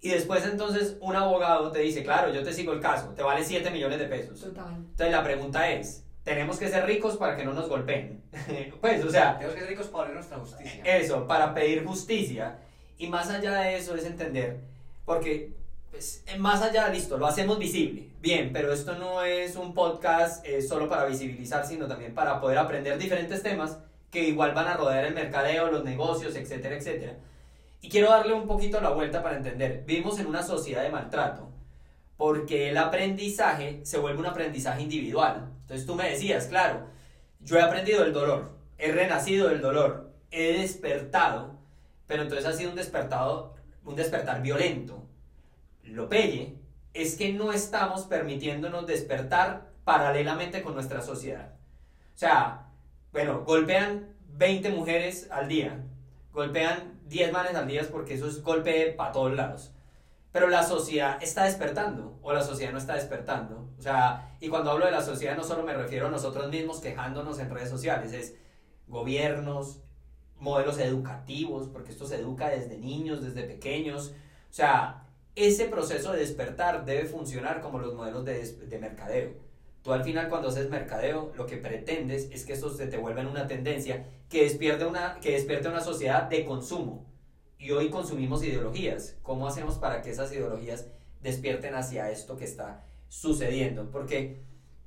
y 0.00 0.10
después 0.10 0.44
entonces 0.44 0.96
un 1.00 1.16
abogado 1.16 1.72
te 1.72 1.80
dice, 1.80 2.02
claro, 2.02 2.32
yo 2.32 2.42
te 2.42 2.52
sigo 2.52 2.72
el 2.72 2.80
caso, 2.80 3.08
te 3.14 3.22
vale 3.22 3.44
7 3.44 3.70
millones 3.70 3.98
de 3.98 4.06
pesos. 4.06 4.40
Total. 4.40 4.74
Entonces 4.76 5.10
la 5.10 5.24
pregunta 5.24 5.70
es, 5.70 6.04
tenemos 6.22 6.58
que 6.58 6.68
ser 6.68 6.86
ricos 6.86 7.16
para 7.16 7.36
que 7.36 7.44
no 7.44 7.52
nos 7.52 7.68
golpeen. 7.68 8.22
pues, 8.80 9.04
o 9.04 9.10
sea... 9.10 9.38
Tenemos 9.38 9.54
que 9.54 9.60
ser 9.60 9.70
ricos 9.70 9.86
para 9.86 10.10
nuestra 10.10 10.38
justicia. 10.38 10.82
Eso, 10.84 11.26
para 11.26 11.54
pedir 11.54 11.84
justicia. 11.84 12.58
Y 12.98 13.06
más 13.06 13.30
allá 13.30 13.54
de 13.54 13.76
eso 13.76 13.94
es 13.94 14.04
entender 14.04 14.60
porque 15.08 15.54
pues, 15.90 16.22
más 16.36 16.60
allá, 16.60 16.86
listo, 16.90 17.16
lo 17.16 17.26
hacemos 17.26 17.58
visible, 17.58 18.10
bien, 18.20 18.50
pero 18.52 18.70
esto 18.74 18.94
no 18.94 19.22
es 19.22 19.56
un 19.56 19.72
podcast 19.72 20.46
eh, 20.46 20.60
solo 20.60 20.86
para 20.86 21.06
visibilizar, 21.06 21.66
sino 21.66 21.88
también 21.88 22.12
para 22.12 22.38
poder 22.42 22.58
aprender 22.58 22.98
diferentes 22.98 23.42
temas 23.42 23.78
que 24.10 24.28
igual 24.28 24.52
van 24.52 24.66
a 24.66 24.76
rodear 24.76 25.06
el 25.06 25.14
mercadeo, 25.14 25.70
los 25.70 25.82
negocios, 25.82 26.36
etcétera, 26.36 26.76
etcétera. 26.76 27.16
Y 27.80 27.88
quiero 27.88 28.10
darle 28.10 28.34
un 28.34 28.46
poquito 28.46 28.80
la 28.80 28.90
vuelta 28.90 29.22
para 29.22 29.36
entender, 29.36 29.84
vivimos 29.86 30.18
en 30.18 30.26
una 30.26 30.42
sociedad 30.42 30.82
de 30.82 30.90
maltrato, 30.90 31.50
porque 32.16 32.70
el 32.70 32.78
aprendizaje 32.78 33.80
se 33.84 33.98
vuelve 33.98 34.18
un 34.18 34.26
aprendizaje 34.26 34.82
individual. 34.82 35.52
Entonces 35.62 35.86
tú 35.86 35.94
me 35.94 36.10
decías, 36.10 36.46
claro, 36.46 36.86
yo 37.40 37.56
he 37.56 37.62
aprendido 37.62 38.04
el 38.04 38.12
dolor, 38.12 38.56
he 38.78 38.90
renacido 38.90 39.48
del 39.48 39.60
dolor, 39.60 40.12
he 40.30 40.58
despertado, 40.60 41.56
pero 42.06 42.22
entonces 42.22 42.46
ha 42.46 42.52
sido 42.52 42.70
un 42.70 42.76
despertado 42.76 43.58
un 43.88 43.96
despertar 43.96 44.42
violento. 44.42 45.02
Lo 45.82 46.08
pelle 46.08 46.54
es 46.92 47.16
que 47.16 47.32
no 47.32 47.52
estamos 47.52 48.02
permitiéndonos 48.02 48.86
despertar 48.86 49.70
paralelamente 49.84 50.62
con 50.62 50.74
nuestra 50.74 51.00
sociedad. 51.00 51.54
O 52.14 52.18
sea, 52.18 52.66
bueno, 53.12 53.44
golpean 53.44 54.14
20 54.34 54.70
mujeres 54.70 55.28
al 55.30 55.48
día, 55.48 55.80
golpean 56.32 56.97
10 57.08 57.32
manes 57.32 57.54
al 57.54 57.66
día 57.66 57.86
porque 57.90 58.14
eso 58.14 58.26
es 58.28 58.42
golpe 58.42 58.92
para 58.96 59.12
todos 59.12 59.34
lados. 59.34 59.72
Pero 60.32 60.48
la 60.48 60.62
sociedad 60.62 61.22
está 61.22 61.44
despertando 61.44 62.18
o 62.22 62.32
la 62.32 62.42
sociedad 62.42 62.72
no 62.72 62.78
está 62.78 62.94
despertando. 62.94 63.68
O 63.78 63.82
sea, 63.82 64.36
y 64.40 64.48
cuando 64.48 64.70
hablo 64.70 64.84
de 64.84 64.92
la 64.92 65.02
sociedad 65.02 65.36
no 65.36 65.42
solo 65.42 65.62
me 65.62 65.74
refiero 65.74 66.06
a 66.06 66.10
nosotros 66.10 66.50
mismos 66.50 66.80
quejándonos 66.80 67.38
en 67.38 67.50
redes 67.50 67.70
sociales, 67.70 68.12
es 68.12 68.34
gobiernos, 68.86 69.80
modelos 70.38 70.78
educativos, 70.78 71.68
porque 71.68 71.90
esto 71.90 72.06
se 72.06 72.16
educa 72.16 72.50
desde 72.50 72.78
niños, 72.78 73.22
desde 73.22 73.42
pequeños. 73.42 74.12
O 74.50 74.52
sea, 74.52 75.06
ese 75.34 75.66
proceso 75.66 76.12
de 76.12 76.20
despertar 76.20 76.84
debe 76.84 77.06
funcionar 77.06 77.60
como 77.60 77.78
los 77.78 77.94
modelos 77.94 78.24
de, 78.24 78.44
de 78.44 78.78
mercadeo. 78.78 79.47
Tú 79.88 79.94
al 79.94 80.04
final 80.04 80.28
cuando 80.28 80.48
haces 80.48 80.68
mercadeo, 80.68 81.32
lo 81.34 81.46
que 81.46 81.56
pretendes 81.56 82.28
es 82.30 82.44
que 82.44 82.52
esto 82.52 82.68
se 82.68 82.88
te 82.88 82.98
vuelva 82.98 83.22
en 83.22 83.26
una 83.26 83.46
tendencia 83.46 84.04
que 84.28 84.42
despierte 84.42 84.84
una, 84.84 85.18
que 85.18 85.32
despierte 85.32 85.66
una 85.66 85.80
sociedad 85.80 86.24
de 86.24 86.44
consumo. 86.44 87.06
Y 87.58 87.70
hoy 87.70 87.88
consumimos 87.88 88.44
ideologías. 88.44 89.16
¿Cómo 89.22 89.48
hacemos 89.48 89.76
para 89.76 90.02
que 90.02 90.10
esas 90.10 90.30
ideologías 90.30 90.88
despierten 91.22 91.74
hacia 91.74 92.10
esto 92.10 92.36
que 92.36 92.44
está 92.44 92.84
sucediendo? 93.08 93.90
Porque 93.90 94.42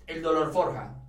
el 0.05 0.21
dolor 0.21 0.53
forja, 0.53 1.01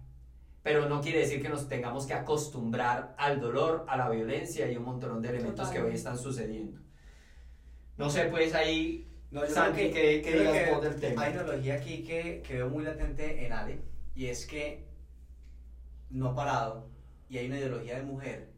pero 0.63 0.89
no 0.89 1.03
quiere 1.03 1.19
decir 1.19 1.43
que 1.43 1.51
nos 1.51 1.69
tengamos 1.69 2.07
que 2.07 2.15
acostumbrar 2.15 3.15
al 3.19 3.43
dolor, 3.43 3.85
a 3.89 3.99
la 3.99 4.09
violencia 4.09 4.73
y 4.73 4.77
un 4.79 4.85
montón 4.85 5.21
de 5.21 5.29
elementos 5.29 5.69
que 5.69 5.83
hoy 5.83 5.93
están 5.93 6.17
sucediendo. 6.17 6.81
No 7.99 8.09
sé, 8.09 8.25
pues 8.25 8.55
ahí, 8.55 9.12
no, 9.33 9.47
Santi, 9.47 9.91
¿qué, 9.91 10.23
qué 10.23 10.39
digas 10.39 10.71
vos 10.71 10.83
del 10.85 11.01
tema? 11.01 11.23
Hay 11.23 11.33
una 11.33 11.43
analogía 11.43 11.75
aquí 11.75 12.05
que, 12.05 12.43
que 12.47 12.55
veo 12.55 12.69
muy 12.69 12.85
latente 12.85 13.45
en 13.45 13.53
Ale, 13.53 13.81
y 14.15 14.27
es 14.27 14.47
que 14.47 14.87
no 16.11 16.29
ha 16.29 16.35
parado, 16.35 16.91
y 17.29 17.39
hay 17.39 17.47
una 17.47 17.59
ideología 17.59 17.97
de 17.97 18.03
mujer 18.03 18.53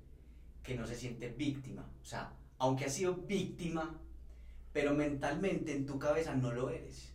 que 0.63 0.75
no 0.75 0.87
se 0.87 0.97
siente 0.97 1.29
víctima. 1.29 1.89
O 2.03 2.05
sea, 2.05 2.33
aunque 2.59 2.87
ha 2.87 2.89
sido 2.91 3.15
víctima, 3.15 4.01
pero 4.73 4.95
mentalmente 4.95 5.73
en 5.73 5.87
tu 5.87 5.99
cabeza 5.99 6.35
no 6.35 6.53
lo 6.53 6.71
eres. 6.71 7.15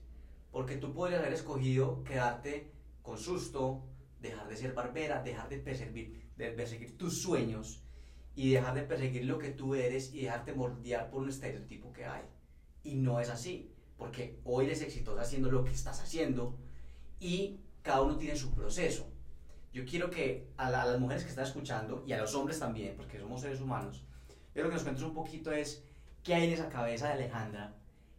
Porque 0.51 0.77
tú 0.77 0.93
podrías 0.93 1.19
haber 1.19 1.33
escogido 1.33 2.03
quedarte 2.03 2.71
con 3.01 3.17
susto, 3.17 3.83
dejar 4.21 4.47
de 4.47 4.55
ser 4.55 4.73
barbera, 4.73 5.21
dejar 5.21 5.49
de 5.49 5.57
perseguir, 5.57 6.31
de 6.37 6.51
perseguir 6.51 6.97
tus 6.97 7.21
sueños 7.21 7.83
y 8.35 8.51
dejar 8.51 8.73
de 8.75 8.83
perseguir 8.83 9.25
lo 9.25 9.37
que 9.37 9.49
tú 9.49 9.75
eres 9.75 10.13
y 10.13 10.21
dejarte 10.21 10.53
moldear 10.53 11.09
por 11.09 11.23
un 11.23 11.29
estereotipo 11.29 11.91
que 11.91 12.05
hay. 12.05 12.23
Y 12.83 12.95
no 12.95 13.19
es 13.19 13.29
así, 13.29 13.71
porque 13.97 14.39
hoy 14.45 14.65
eres 14.65 14.81
exitosa 14.81 15.21
haciendo 15.21 15.51
lo 15.51 15.63
que 15.63 15.71
estás 15.71 15.99
haciendo 16.01 16.55
y 17.19 17.59
cada 17.81 18.01
uno 18.01 18.17
tiene 18.17 18.35
su 18.35 18.51
proceso. 18.51 19.07
Yo 19.73 19.85
quiero 19.85 20.09
que 20.09 20.47
a, 20.57 20.69
las 20.69 20.99
mujeres 20.99 21.23
que 21.23 21.29
están 21.29 21.45
escuchando 21.45 22.03
y 22.07 22.13
a 22.13 22.17
los 22.17 22.33
hombres 22.33 22.59
también, 22.59 22.95
porque 22.95 23.19
somos 23.19 23.41
seres 23.41 23.61
humanos, 23.61 24.03
quiero 24.53 24.69
que 24.69 24.75
nos 24.75 24.83
cuentes 24.83 25.03
un 25.03 25.13
poquito 25.13 25.51
es 25.51 25.83
qué 26.23 26.33
hay 26.33 26.47
en 26.47 26.53
esa 26.53 26.69
cabeza 26.69 27.07
de 27.07 27.13
Alejandra 27.13 27.75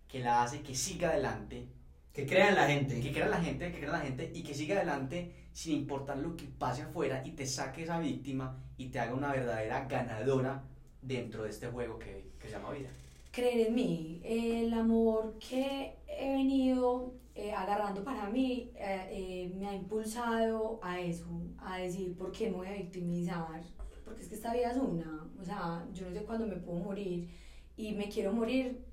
que 0.06 0.20
la 0.20 0.42
hace 0.42 0.62
que 0.62 0.74
siga 0.74 1.10
adelante, 1.10 1.68
Que 2.12 2.26
crean 2.26 2.54
la 2.54 2.66
gente. 2.66 3.00
que 3.00 3.12
crea 3.12 3.28
la 3.28 3.40
gente, 3.40 3.70
que 3.70 3.78
crea 3.78 3.92
la 3.92 4.00
gente 4.00 4.30
y 4.34 4.42
que 4.42 4.54
siga 4.54 4.76
adelante 4.76 5.32
sin 5.52 5.76
importar 5.76 6.18
lo 6.18 6.36
que 6.36 6.44
pase 6.44 6.82
afuera 6.82 7.22
y 7.24 7.32
te 7.32 7.46
saque 7.46 7.84
esa 7.84 7.98
víctima 7.98 8.56
y 8.76 8.88
te 8.88 8.98
haga 8.98 9.14
una 9.14 9.32
verdadera 9.32 9.86
ganadora 9.86 10.62
dentro 11.02 11.44
de 11.44 11.50
este 11.50 11.68
juego 11.68 11.98
que, 11.98 12.30
que 12.38 12.48
se 12.48 12.54
llama 12.54 12.70
vida. 12.72 12.90
Creer 13.30 13.68
en 13.68 13.74
mí, 13.74 14.20
el 14.24 14.72
amor 14.74 15.38
que 15.38 15.96
he 16.06 16.32
venido 16.32 17.14
eh, 17.34 17.52
agarrando 17.52 18.02
para 18.02 18.28
mí 18.28 18.70
eh, 18.74 19.08
eh, 19.10 19.54
me 19.56 19.68
ha 19.68 19.74
impulsado 19.74 20.80
a 20.82 21.00
eso, 21.00 21.26
a 21.58 21.78
decir, 21.78 22.16
¿por 22.16 22.32
qué 22.32 22.50
me 22.50 22.56
voy 22.56 22.68
a 22.68 22.72
victimizar? 22.72 23.62
Porque 24.04 24.22
es 24.22 24.28
que 24.28 24.34
esta 24.34 24.52
vida 24.52 24.72
es 24.72 24.76
una, 24.76 25.28
o 25.40 25.44
sea, 25.44 25.86
yo 25.92 26.08
no 26.08 26.12
sé 26.12 26.24
cuándo 26.24 26.46
me 26.46 26.56
puedo 26.56 26.80
morir 26.80 27.30
y 27.76 27.92
me 27.92 28.08
quiero 28.08 28.32
morir 28.32 28.84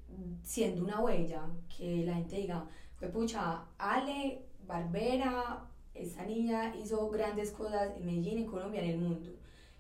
siendo 0.44 0.84
una 0.84 1.02
huella, 1.02 1.46
que 1.76 2.06
la 2.06 2.16
gente 2.16 2.38
diga, 2.38 2.66
pues 3.00 3.12
pucha, 3.12 3.66
Ale, 3.78 4.46
Barbera, 4.66 5.68
esta 5.94 6.24
niña 6.26 6.76
hizo 6.76 7.10
grandes 7.10 7.52
cosas 7.52 7.98
en 7.98 8.06
Medellín, 8.06 8.38
en 8.40 8.46
Colombia, 8.46 8.82
en 8.82 8.92
el 8.92 8.98
mundo. 9.00 9.32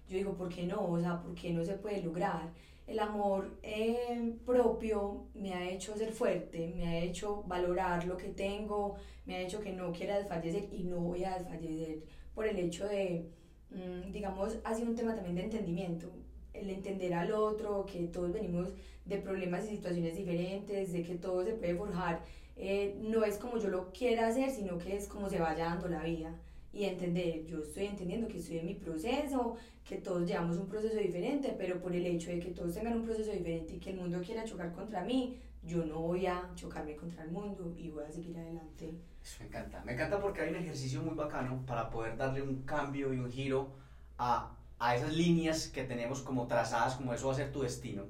Yo 0.09 0.17
digo, 0.17 0.33
¿por 0.33 0.49
qué 0.49 0.65
no? 0.65 0.85
O 0.85 0.99
sea, 0.99 1.21
¿por 1.21 1.35
qué 1.35 1.53
no 1.53 1.63
se 1.63 1.73
puede 1.75 2.01
lograr? 2.01 2.49
El 2.87 2.99
amor 2.99 3.59
eh, 3.63 4.33
propio 4.45 5.25
me 5.33 5.53
ha 5.53 5.69
hecho 5.69 5.95
ser 5.95 6.13
fuerte, 6.13 6.73
me 6.75 6.87
ha 6.87 6.99
hecho 6.99 7.43
valorar 7.45 8.05
lo 8.07 8.15
que 8.15 8.29
tengo, 8.29 8.95
me 9.25 9.35
ha 9.35 9.41
hecho 9.41 9.59
que 9.59 9.73
no 9.73 9.91
quiera 9.91 10.17
desfallecer 10.17 10.69
y 10.71 10.83
no 10.83 11.01
voy 11.01 11.25
a 11.25 11.37
desfallecer 11.37 11.99
por 12.33 12.47
el 12.47 12.57
hecho 12.57 12.87
de, 12.87 13.29
mm, 13.71 14.11
digamos, 14.11 14.57
ha 14.63 14.73
sido 14.73 14.89
un 14.89 14.95
tema 14.95 15.13
también 15.15 15.35
de 15.35 15.43
entendimiento, 15.43 16.09
el 16.53 16.69
entender 16.69 17.13
al 17.13 17.33
otro, 17.33 17.85
que 17.85 18.07
todos 18.07 18.31
venimos 18.31 18.69
de 19.05 19.17
problemas 19.17 19.65
y 19.65 19.75
situaciones 19.75 20.15
diferentes, 20.15 20.93
de 20.93 21.03
que 21.03 21.15
todo 21.15 21.43
se 21.43 21.53
puede 21.53 21.75
forjar, 21.75 22.23
eh, 22.55 22.95
no 23.01 23.23
es 23.25 23.37
como 23.37 23.57
yo 23.57 23.67
lo 23.69 23.91
quiera 23.91 24.27
hacer, 24.27 24.49
sino 24.49 24.77
que 24.77 24.95
es 24.95 25.07
como 25.07 25.29
se 25.29 25.39
vaya 25.39 25.65
dando 25.65 25.89
la 25.89 26.03
vida 26.03 26.33
y 26.73 26.85
entender, 26.85 27.45
yo 27.45 27.59
estoy 27.59 27.87
entendiendo 27.87 28.27
que 28.27 28.37
estoy 28.37 28.59
en 28.59 28.67
mi 28.67 28.75
proceso, 28.75 29.55
que 29.87 29.97
todos 29.97 30.27
llevamos 30.27 30.57
un 30.57 30.67
proceso 30.67 30.97
diferente, 30.97 31.55
pero 31.57 31.79
por 31.81 31.95
el 31.95 32.05
hecho 32.05 32.29
de 32.29 32.39
que 32.39 32.51
todos 32.51 32.73
tengan 32.73 32.97
un 32.97 33.05
proceso 33.05 33.31
diferente 33.31 33.75
y 33.75 33.79
que 33.79 33.91
el 33.91 33.97
mundo 33.97 34.21
quiera 34.23 34.43
chocar 34.43 34.71
contra 34.73 35.03
mí, 35.03 35.37
yo 35.63 35.85
no 35.85 35.99
voy 35.99 36.25
a 36.25 36.49
chocarme 36.55 36.95
contra 36.95 37.23
el 37.23 37.31
mundo 37.31 37.73
y 37.77 37.89
voy 37.89 38.03
a 38.03 38.11
seguir 38.11 38.37
adelante. 38.37 38.91
Eso 39.23 39.37
me 39.39 39.47
encanta. 39.47 39.83
Me 39.85 39.93
encanta 39.93 40.21
porque 40.21 40.41
hay 40.41 40.49
un 40.49 40.57
ejercicio 40.57 41.01
muy 41.01 41.15
bacano 41.15 41.63
para 41.65 41.89
poder 41.89 42.15
darle 42.15 42.41
un 42.41 42.61
cambio 42.63 43.13
y 43.13 43.19
un 43.19 43.31
giro 43.31 43.69
a, 44.17 44.55
a 44.79 44.95
esas 44.95 45.15
líneas 45.15 45.67
que 45.67 45.83
tenemos 45.83 46.21
como 46.21 46.47
trazadas, 46.47 46.95
como 46.95 47.13
eso 47.13 47.27
va 47.27 47.33
a 47.33 47.37
ser 47.37 47.51
tu 47.51 47.61
destino. 47.61 48.03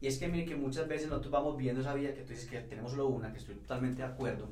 Y 0.00 0.06
es 0.06 0.18
que 0.18 0.28
mire 0.28 0.46
que 0.46 0.56
muchas 0.56 0.88
veces 0.88 1.08
nosotros 1.08 1.30
vamos 1.30 1.56
viendo 1.56 1.82
esa 1.82 1.94
vida 1.94 2.14
que 2.14 2.22
tú 2.22 2.30
dices 2.30 2.48
que 2.48 2.60
tenemos 2.60 2.92
solo 2.92 3.08
una, 3.08 3.32
que 3.32 3.38
estoy 3.38 3.54
totalmente 3.56 4.02
de 4.02 4.08
acuerdo. 4.08 4.48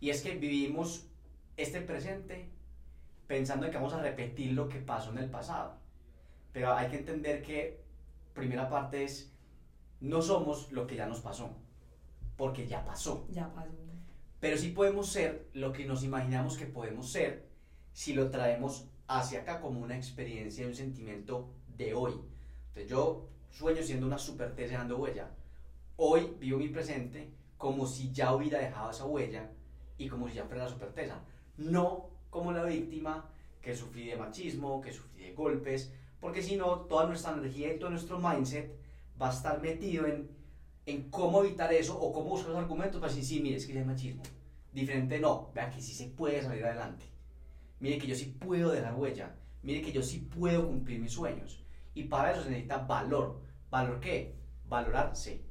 Y 0.00 0.10
es 0.10 0.22
que 0.22 0.34
vivimos 0.36 1.06
este 1.56 1.80
presente 1.80 2.48
pensando 3.28 3.66
en 3.66 3.70
que 3.70 3.78
vamos 3.78 3.92
a 3.92 4.02
repetir 4.02 4.54
lo 4.54 4.68
que 4.68 4.80
pasó 4.80 5.12
en 5.12 5.18
el 5.18 5.30
pasado. 5.30 5.76
Pero 6.52 6.72
hay 6.72 6.88
que 6.88 6.96
entender 6.96 7.42
que 7.42 7.84
primera 8.32 8.68
parte 8.68 9.04
es 9.04 9.32
no 10.00 10.22
somos 10.22 10.72
lo 10.72 10.86
que 10.86 10.96
ya 10.96 11.06
nos 11.06 11.20
pasó, 11.20 11.50
porque 12.36 12.66
ya 12.66 12.84
pasó. 12.84 13.26
Ya 13.30 13.52
pasó. 13.54 13.70
Pero 14.40 14.56
sí 14.56 14.70
podemos 14.70 15.08
ser 15.08 15.48
lo 15.52 15.72
que 15.72 15.84
nos 15.84 16.02
imaginamos 16.02 16.56
que 16.56 16.66
podemos 16.66 17.10
ser 17.10 17.48
si 17.92 18.14
lo 18.14 18.30
traemos 18.30 18.88
hacia 19.08 19.40
acá 19.40 19.60
como 19.60 19.80
una 19.80 19.96
experiencia 19.96 20.64
y 20.64 20.68
un 20.68 20.74
sentimiento 20.74 21.50
de 21.76 21.94
hoy. 21.94 22.12
Entonces 22.68 22.88
yo 22.88 23.28
sueño 23.50 23.82
siendo 23.82 24.06
una 24.06 24.18
super 24.18 24.54
dejando 24.54 24.96
huella. 24.98 25.30
Hoy 25.96 26.34
vivo 26.38 26.58
mi 26.58 26.68
presente 26.68 27.30
como 27.58 27.86
si 27.86 28.12
ya 28.12 28.32
hubiera 28.32 28.60
dejado 28.60 28.90
esa 28.90 29.04
huella 29.04 29.50
y 29.98 30.08
como 30.08 30.28
si 30.28 30.34
ya 30.34 30.44
fuera 30.44 30.64
la 30.64 30.70
super 30.70 30.92
tesa. 30.92 31.20
No 31.56 32.17
como 32.30 32.52
la 32.52 32.64
víctima 32.64 33.30
que 33.60 33.74
sufrí 33.74 34.06
de 34.06 34.16
machismo, 34.16 34.80
que 34.80 34.92
sufrí 34.92 35.24
de 35.24 35.32
golpes, 35.32 35.92
porque 36.20 36.42
si 36.42 36.56
no, 36.56 36.80
toda 36.80 37.06
nuestra 37.06 37.32
energía 37.32 37.72
y 37.72 37.78
todo 37.78 37.90
nuestro 37.90 38.18
mindset 38.18 38.76
va 39.20 39.30
a 39.30 39.32
estar 39.32 39.60
metido 39.60 40.06
en, 40.06 40.30
en 40.86 41.10
cómo 41.10 41.44
evitar 41.44 41.72
eso 41.72 41.98
o 41.98 42.12
cómo 42.12 42.30
buscar 42.30 42.50
los 42.50 42.58
argumentos 42.58 43.00
para 43.00 43.12
decir, 43.12 43.24
sí, 43.24 43.40
mire, 43.40 43.56
es 43.56 43.66
que 43.66 43.74
ya 43.74 43.80
es 43.80 43.86
machismo. 43.86 44.22
Diferente 44.72 45.18
no, 45.18 45.50
vea 45.54 45.70
que 45.70 45.80
sí 45.80 45.92
se 45.92 46.08
puede 46.08 46.42
salir 46.42 46.64
adelante. 46.64 47.06
Mire 47.80 47.98
que 47.98 48.06
yo 48.06 48.14
sí 48.14 48.36
puedo 48.38 48.70
dejar 48.70 48.94
huella. 48.94 49.34
Mire 49.62 49.82
que 49.82 49.92
yo 49.92 50.02
sí 50.02 50.18
puedo 50.20 50.66
cumplir 50.66 51.00
mis 51.00 51.12
sueños. 51.12 51.64
Y 51.94 52.04
para 52.04 52.32
eso 52.32 52.42
se 52.42 52.50
necesita 52.50 52.78
valor. 52.78 53.40
¿Valor 53.70 54.00
qué? 54.00 54.34
Valorarse. 54.68 55.42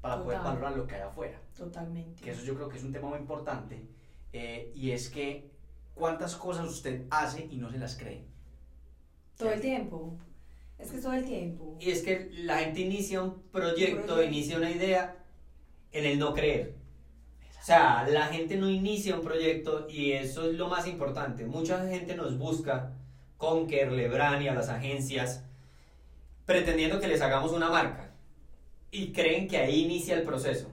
Para 0.00 0.22
poder 0.22 0.38
valorar 0.40 0.76
lo 0.76 0.86
que 0.86 0.94
hay 0.96 1.02
afuera. 1.02 1.40
Totalmente. 1.56 2.22
Que 2.22 2.30
eso 2.30 2.44
yo 2.44 2.54
creo 2.54 2.68
que 2.68 2.78
es 2.78 2.84
un 2.84 2.92
tema 2.92 3.08
muy 3.08 3.18
importante. 3.18 3.88
eh, 4.32 4.70
y 4.74 4.90
es 4.90 5.08
que 5.08 5.50
cuántas 5.98 6.36
cosas 6.36 6.68
usted 6.68 7.04
hace 7.10 7.46
y 7.50 7.56
no 7.56 7.70
se 7.70 7.78
las 7.78 7.96
cree. 7.96 8.24
Todo 9.36 9.50
el 9.52 9.60
tiempo. 9.60 10.16
Es 10.78 10.92
que 10.92 10.98
todo 10.98 11.12
el 11.12 11.24
tiempo. 11.24 11.76
Y 11.80 11.90
es 11.90 12.02
que 12.02 12.30
la 12.32 12.58
gente 12.58 12.80
inicia 12.80 13.22
un 13.22 13.42
proyecto, 13.50 14.00
Un 14.00 14.06
proyecto. 14.06 14.22
inicia 14.22 14.56
una 14.56 14.70
idea 14.70 15.16
en 15.92 16.04
el 16.04 16.18
no 16.18 16.32
creer. 16.34 16.74
O 17.60 17.64
sea, 17.64 18.06
la 18.08 18.26
gente 18.26 18.56
no 18.56 18.70
inicia 18.70 19.14
un 19.16 19.22
proyecto 19.22 19.86
y 19.90 20.12
eso 20.12 20.48
es 20.48 20.56
lo 20.56 20.68
más 20.68 20.86
importante. 20.86 21.44
Mucha 21.44 21.86
gente 21.88 22.14
nos 22.14 22.38
busca, 22.38 22.92
Conker, 23.36 23.92
Lebran 23.92 24.40
y 24.42 24.48
a 24.48 24.54
las 24.54 24.68
agencias, 24.68 25.44
pretendiendo 26.46 27.00
que 27.00 27.08
les 27.08 27.20
hagamos 27.20 27.52
una 27.52 27.68
marca. 27.68 28.12
Y 28.90 29.12
creen 29.12 29.48
que 29.48 29.58
ahí 29.58 29.84
inicia 29.84 30.14
el 30.16 30.22
proceso. 30.22 30.70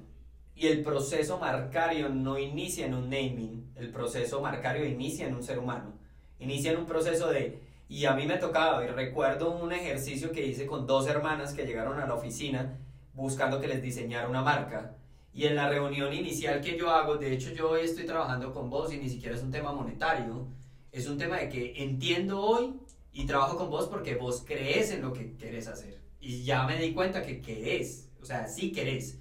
Y 0.55 0.67
el 0.67 0.83
proceso 0.83 1.37
marcario 1.37 2.07
no 2.07 2.39
inicia 2.39 2.85
en 2.85 2.93
un 2.93 3.09
naming, 3.09 3.73
el 3.75 3.91
proceso 3.91 4.39
marcario 4.41 4.85
inicia 4.85 5.27
en 5.27 5.35
un 5.35 5.43
ser 5.43 5.59
humano. 5.59 5.93
Inicia 6.39 6.71
en 6.71 6.79
un 6.79 6.85
proceso 6.85 7.29
de... 7.29 7.59
Y 7.89 8.05
a 8.05 8.13
mí 8.13 8.25
me 8.25 8.37
tocaba, 8.37 8.83
y 8.83 8.87
recuerdo 8.87 9.51
un 9.51 9.71
ejercicio 9.73 10.31
que 10.31 10.45
hice 10.45 10.65
con 10.65 10.87
dos 10.87 11.07
hermanas 11.07 11.53
que 11.53 11.65
llegaron 11.65 11.99
a 11.99 12.07
la 12.07 12.15
oficina 12.15 12.77
buscando 13.13 13.59
que 13.59 13.67
les 13.67 13.81
diseñara 13.81 14.29
una 14.29 14.41
marca. 14.41 14.95
Y 15.33 15.45
en 15.45 15.55
la 15.55 15.67
reunión 15.67 16.13
inicial 16.13 16.61
que 16.61 16.77
yo 16.77 16.89
hago, 16.89 17.17
de 17.17 17.33
hecho 17.33 17.51
yo 17.51 17.71
hoy 17.71 17.81
estoy 17.81 18.05
trabajando 18.05 18.53
con 18.53 18.69
vos 18.69 18.93
y 18.93 18.97
ni 18.97 19.09
siquiera 19.09 19.35
es 19.35 19.43
un 19.43 19.51
tema 19.51 19.73
monetario, 19.73 20.47
es 20.91 21.07
un 21.07 21.17
tema 21.17 21.37
de 21.37 21.49
que 21.49 21.83
entiendo 21.83 22.41
hoy 22.41 22.73
y 23.11 23.25
trabajo 23.25 23.57
con 23.57 23.69
vos 23.69 23.87
porque 23.87 24.15
vos 24.15 24.43
crees 24.45 24.91
en 24.91 25.01
lo 25.01 25.11
que 25.11 25.35
querés 25.35 25.67
hacer. 25.67 26.01
Y 26.21 26.43
ya 26.43 26.65
me 26.65 26.77
di 26.77 26.93
cuenta 26.93 27.21
que 27.21 27.41
querés, 27.41 28.09
o 28.21 28.25
sea, 28.25 28.47
sí 28.47 28.71
querés. 28.71 29.19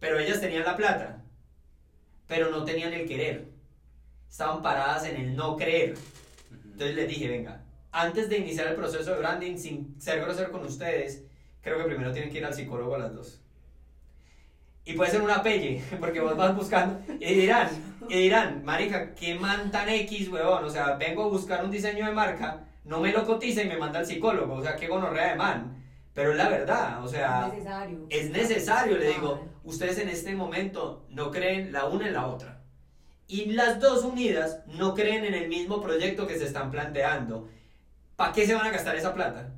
Pero 0.00 0.18
ellas 0.18 0.40
tenían 0.40 0.64
la 0.64 0.76
plata, 0.76 1.22
pero 2.26 2.50
no 2.50 2.64
tenían 2.64 2.92
el 2.92 3.06
querer. 3.06 3.48
Estaban 4.28 4.62
paradas 4.62 5.04
en 5.04 5.16
el 5.16 5.36
no 5.36 5.56
creer. 5.56 5.94
Entonces 6.50 6.96
les 6.96 7.08
dije, 7.08 7.28
venga, 7.28 7.62
antes 7.92 8.28
de 8.28 8.38
iniciar 8.38 8.68
el 8.68 8.76
proceso 8.76 9.12
de 9.12 9.18
branding, 9.18 9.56
sin 9.56 10.00
ser 10.00 10.20
grosero 10.20 10.50
con 10.50 10.64
ustedes, 10.64 11.24
creo 11.60 11.78
que 11.78 11.84
primero 11.84 12.12
tienen 12.12 12.30
que 12.30 12.38
ir 12.38 12.44
al 12.44 12.54
psicólogo 12.54 12.96
las 12.96 13.14
dos. 13.14 13.40
Y 14.84 14.94
puede 14.94 15.10
ser 15.10 15.22
una 15.22 15.42
pelle, 15.42 15.82
porque 16.00 16.20
vos 16.20 16.36
vas 16.36 16.56
buscando 16.56 17.00
y 17.20 17.34
dirán, 17.34 17.68
y 18.08 18.14
dirán, 18.14 18.64
marica, 18.64 19.14
qué 19.14 19.34
man 19.34 19.70
tan 19.70 19.88
X, 19.88 20.28
huevón, 20.28 20.64
o 20.64 20.70
sea, 20.70 20.96
vengo 20.96 21.24
a 21.24 21.28
buscar 21.28 21.64
un 21.64 21.70
diseño 21.70 22.06
de 22.06 22.12
marca, 22.12 22.64
no 22.84 23.00
me 23.00 23.12
lo 23.12 23.26
cotiza 23.26 23.62
y 23.62 23.68
me 23.68 23.76
manda 23.76 23.98
al 23.98 24.06
psicólogo, 24.06 24.54
o 24.54 24.62
sea, 24.62 24.76
qué 24.76 24.88
gonorrea 24.88 25.30
de 25.30 25.36
man. 25.36 25.79
Pero 26.14 26.32
es 26.32 26.36
la 26.36 26.48
verdad, 26.48 27.04
o 27.04 27.08
sea, 27.08 27.46
es 27.46 27.52
necesario. 27.52 28.06
es 28.08 28.30
necesario, 28.30 28.98
le 28.98 29.08
digo, 29.08 29.30
Total. 29.30 29.48
ustedes 29.64 29.98
en 29.98 30.08
este 30.08 30.34
momento 30.34 31.06
no 31.08 31.30
creen 31.30 31.72
la 31.72 31.86
una 31.86 32.08
en 32.08 32.14
la 32.14 32.26
otra. 32.26 32.62
Y 33.28 33.52
las 33.52 33.78
dos 33.78 34.04
unidas 34.04 34.62
no 34.66 34.94
creen 34.94 35.24
en 35.24 35.34
el 35.34 35.48
mismo 35.48 35.80
proyecto 35.80 36.26
que 36.26 36.36
se 36.36 36.46
están 36.46 36.70
planteando. 36.72 37.48
¿Para 38.16 38.32
qué 38.32 38.44
se 38.44 38.54
van 38.54 38.66
a 38.66 38.70
gastar 38.72 38.96
esa 38.96 39.14
plata? 39.14 39.52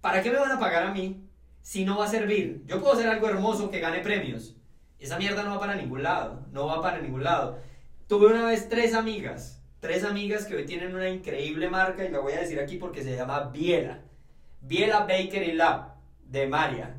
¿Para 0.00 0.22
qué 0.22 0.30
me 0.30 0.38
van 0.38 0.52
a 0.52 0.60
pagar 0.60 0.84
a 0.84 0.92
mí 0.92 1.28
si 1.62 1.84
no 1.84 1.98
va 1.98 2.04
a 2.06 2.08
servir? 2.08 2.62
Yo 2.66 2.80
puedo 2.80 2.94
hacer 2.94 3.08
algo 3.08 3.28
hermoso 3.28 3.70
que 3.70 3.80
gane 3.80 3.98
premios. 4.00 4.54
Esa 5.00 5.18
mierda 5.18 5.42
no 5.42 5.50
va 5.50 5.58
para 5.60 5.74
ningún 5.74 6.04
lado, 6.04 6.46
no 6.52 6.66
va 6.66 6.80
para 6.80 7.00
ningún 7.00 7.24
lado. 7.24 7.58
Tuve 8.06 8.26
una 8.28 8.46
vez 8.46 8.68
tres 8.68 8.94
amigas, 8.94 9.60
tres 9.80 10.04
amigas 10.04 10.44
que 10.44 10.54
hoy 10.54 10.64
tienen 10.64 10.94
una 10.94 11.08
increíble 11.08 11.68
marca 11.68 12.04
y 12.04 12.10
la 12.10 12.20
voy 12.20 12.34
a 12.34 12.40
decir 12.40 12.60
aquí 12.60 12.76
porque 12.76 13.02
se 13.02 13.16
llama 13.16 13.50
Biela. 13.52 14.00
Biela 14.62 15.00
Bakery 15.00 15.52
Lab 15.52 15.94
de 16.24 16.46
María 16.46 16.94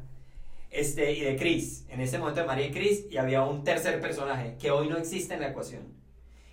este, 0.70 1.14
y 1.14 1.22
de 1.22 1.36
Chris. 1.38 1.86
En 1.90 2.02
ese 2.02 2.20
momento 2.20 2.42
de 2.42 2.48
María 2.48 2.68
y 2.68 2.72
Chris 2.72 3.06
y 3.10 3.18
había 3.18 3.44
un 3.44 3.64
tercer 3.64 4.00
personaje 4.00 4.58
que 4.60 4.70
hoy 4.72 4.88
no 4.88 4.98
existe 4.98 5.34
en 5.34 5.42
la 5.42 5.50
ecuación. 5.50 5.94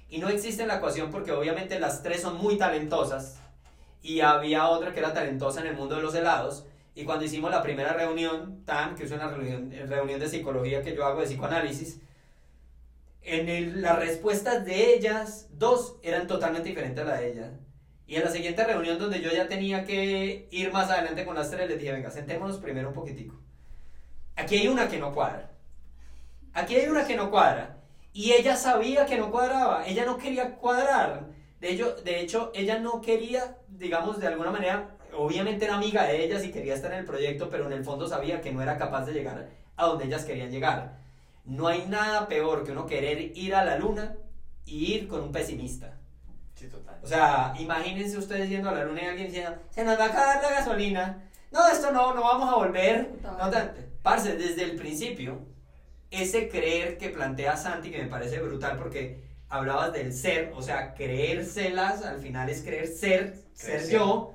Y 0.08 0.18
no 0.18 0.28
existe 0.28 0.62
en 0.62 0.68
la 0.68 0.76
ecuación 0.76 1.10
porque 1.10 1.32
obviamente 1.32 1.78
las 1.78 2.02
tres 2.02 2.22
son 2.22 2.38
muy 2.38 2.56
talentosas 2.58 3.40
y 4.02 4.20
había 4.20 4.68
otra 4.68 4.92
que 4.92 5.00
era 5.00 5.12
talentosa 5.12 5.60
en 5.60 5.66
el 5.68 5.76
mundo 5.76 5.96
de 5.96 6.02
los 6.02 6.14
helados. 6.14 6.64
Y 6.94 7.04
cuando 7.04 7.24
hicimos 7.24 7.50
la 7.50 7.62
primera 7.62 7.92
reunión, 7.92 8.64
tan, 8.64 8.96
que 8.96 9.04
es 9.04 9.10
una 9.12 9.28
reunión, 9.28 9.70
reunión 9.88 10.18
de 10.18 10.28
psicología 10.28 10.82
que 10.82 10.94
yo 10.96 11.04
hago 11.04 11.20
de 11.20 11.26
psicoanálisis, 11.26 12.00
en 13.22 13.48
el- 13.48 13.82
las 13.82 13.98
respuestas 13.98 14.64
de 14.64 14.94
ellas, 14.94 15.48
dos, 15.52 15.96
eran 16.02 16.26
totalmente 16.26 16.68
diferentes 16.70 17.04
a 17.04 17.06
la 17.06 17.20
de 17.20 17.32
ella. 17.32 17.52
Y 18.10 18.16
en 18.16 18.24
la 18.24 18.30
siguiente 18.32 18.64
reunión 18.64 18.98
donde 18.98 19.20
yo 19.20 19.30
ya 19.30 19.46
tenía 19.46 19.84
que 19.84 20.48
ir 20.50 20.72
más 20.72 20.90
adelante 20.90 21.24
con 21.24 21.36
las 21.36 21.48
tres, 21.48 21.68
les 21.68 21.78
dije, 21.78 21.92
venga, 21.92 22.10
sentémonos 22.10 22.58
primero 22.58 22.88
un 22.88 22.94
poquitico. 22.94 23.36
aquí 24.34 24.56
hay 24.56 24.66
una 24.66 24.88
que 24.88 24.98
no 24.98 25.14
cuadra. 25.14 25.48
Aquí 26.52 26.74
hay 26.74 26.88
una 26.88 27.06
que 27.06 27.14
no 27.14 27.30
cuadra. 27.30 27.76
Y 28.12 28.32
ella 28.32 28.56
sabía 28.56 29.06
que 29.06 29.16
no 29.16 29.30
cuadraba, 29.30 29.86
ella 29.86 30.04
no 30.04 30.18
quería 30.18 30.56
cuadrar. 30.56 31.28
De 31.60 31.70
hecho, 31.70 31.94
de 32.02 32.18
hecho, 32.18 32.50
ella 32.52 32.80
no 32.80 33.00
quería, 33.00 33.58
digamos, 33.68 34.18
de 34.18 34.26
alguna 34.26 34.50
manera, 34.50 34.96
obviamente 35.16 35.66
era 35.66 35.76
amiga 35.76 36.02
de 36.02 36.24
ellas 36.24 36.44
y 36.44 36.50
quería 36.50 36.74
estar 36.74 36.92
en 36.92 36.98
el 36.98 37.04
proyecto, 37.04 37.48
pero 37.48 37.66
en 37.66 37.74
el 37.74 37.84
fondo 37.84 38.08
sabía 38.08 38.40
que 38.40 38.50
no 38.50 38.60
era 38.60 38.76
capaz 38.76 39.04
de 39.04 39.12
llegar 39.12 39.50
a 39.76 39.86
donde 39.86 40.06
ellas 40.06 40.24
querían 40.24 40.50
llegar. 40.50 40.98
No 41.44 41.68
hay 41.68 41.86
nada 41.86 42.26
peor 42.26 42.64
que 42.64 42.72
uno 42.72 42.86
querer 42.86 43.38
ir 43.38 43.54
a 43.54 43.64
la 43.64 43.78
luna 43.78 44.16
y 44.66 44.94
ir 44.94 45.06
con 45.06 45.20
un 45.20 45.30
pesimista. 45.30 45.99
Sí, 46.60 46.68
total. 46.68 47.00
O 47.02 47.06
sea, 47.06 47.54
imagínense 47.58 48.18
ustedes 48.18 48.50
yendo 48.50 48.68
a 48.68 48.74
la 48.74 48.84
luna 48.84 49.02
y 49.02 49.06
alguien 49.06 49.28
diciendo, 49.28 49.56
se 49.70 49.82
nos 49.82 49.98
va 49.98 50.04
a 50.04 50.08
acabar 50.08 50.42
la 50.42 50.50
gasolina. 50.50 51.24
No, 51.50 51.66
esto 51.66 51.90
no, 51.90 52.12
no 52.12 52.20
vamos 52.20 52.52
a 52.52 52.56
volver. 52.56 53.12
No, 53.22 53.50
parce, 54.02 54.36
desde 54.36 54.64
el 54.64 54.76
principio, 54.76 55.38
ese 56.10 56.50
creer 56.50 56.98
que 56.98 57.08
plantea 57.08 57.56
Santi, 57.56 57.90
que 57.90 58.02
me 58.02 58.10
parece 58.10 58.42
brutal 58.42 58.76
porque 58.76 59.24
hablabas 59.48 59.94
del 59.94 60.12
ser, 60.12 60.52
o 60.54 60.60
sea, 60.60 60.92
creérselas, 60.92 62.04
al 62.04 62.20
final 62.20 62.50
es 62.50 62.60
creer 62.60 62.88
ser, 62.88 63.42
ser 63.54 63.88
yo, 63.88 64.34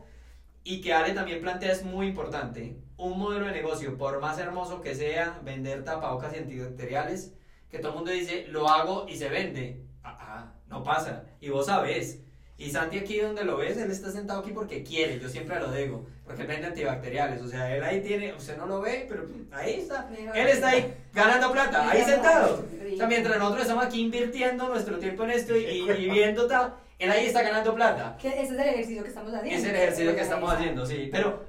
y 0.63 0.81
que 0.81 0.93
Ale 0.93 1.13
también 1.13 1.41
plantea 1.41 1.73
es 1.73 1.83
muy 1.83 2.07
importante. 2.07 2.75
Un 2.97 3.19
modelo 3.19 3.45
de 3.45 3.51
negocio, 3.51 3.99
por 3.99 4.19
más 4.19 4.39
hermoso 4.39 4.81
que 4.81 4.95
sea, 4.95 5.39
vender 5.43 5.83
tapabocas 5.83 6.33
y 6.33 6.39
antibacteriales, 6.39 7.35
que 7.69 7.77
todo 7.77 7.89
el 7.89 7.97
mundo 7.97 8.09
dice, 8.09 8.47
lo 8.47 8.67
hago 8.67 9.05
y 9.07 9.15
se 9.15 9.29
vende. 9.29 9.85
Ah, 10.03 10.17
ah, 10.19 10.54
no 10.67 10.84
pasa. 10.84 11.23
Y 11.39 11.49
vos 11.49 11.65
sabés. 11.67 12.19
Y 12.58 12.69
Santi 12.71 12.99
aquí 12.99 13.19
donde 13.19 13.43
lo 13.43 13.58
ves, 13.58 13.78
él 13.78 13.91
está 13.91 14.10
sentado 14.12 14.39
aquí 14.39 14.51
porque 14.51 14.82
quiere, 14.82 15.19
yo 15.19 15.28
siempre 15.28 15.60
lo 15.60 15.69
digo, 15.73 16.06
porque 16.23 16.43
él 16.43 16.47
vende 16.47 16.67
antibacteriales, 16.67 17.41
o 17.41 17.49
sea, 17.49 17.75
él 17.75 17.84
ahí 17.84 17.99
tiene, 17.99 18.34
usted 18.34 18.56
no 18.58 18.65
lo 18.65 18.80
ve, 18.80 19.06
pero 19.10 19.25
ahí 19.51 19.73
está, 19.73 20.10
él 20.34 20.47
está 20.47 20.69
ahí 20.69 20.93
ganando 21.13 21.51
plata, 21.51 21.89
ahí 21.91 22.01
sentado. 22.04 22.65
O 22.93 22.95
sea, 22.97 23.08
mientras 23.08 23.38
nosotros 23.38 23.63
estamos 23.63 23.86
aquí 23.86 23.99
invirtiendo 24.06 24.69
nuestro 24.69 24.97
tiempo 24.99 25.25
en 25.25 25.32
esto 25.32 25.54
y, 25.58 25.65
y- 25.65 25.91
y 25.91 26.10
viendo 26.10 26.47
tal, 26.47 26.75
él 26.97 27.12
ahí 27.12 27.25
está 27.25 27.41
ganando 27.41 27.75
plata. 27.75 28.15
Ese 28.23 28.41
es 28.43 28.49
el 28.51 28.60
ejercicio 28.62 29.04
que 29.04 29.10
estamos 29.10 29.34
haciendo. 29.34 29.60
Es 29.60 29.65
el 29.65 29.75
ejercicio 29.75 30.15
que 30.15 30.21
estamos 30.21 30.54
haciendo, 30.54 30.86
sí. 30.86 31.10
Pero 31.12 31.43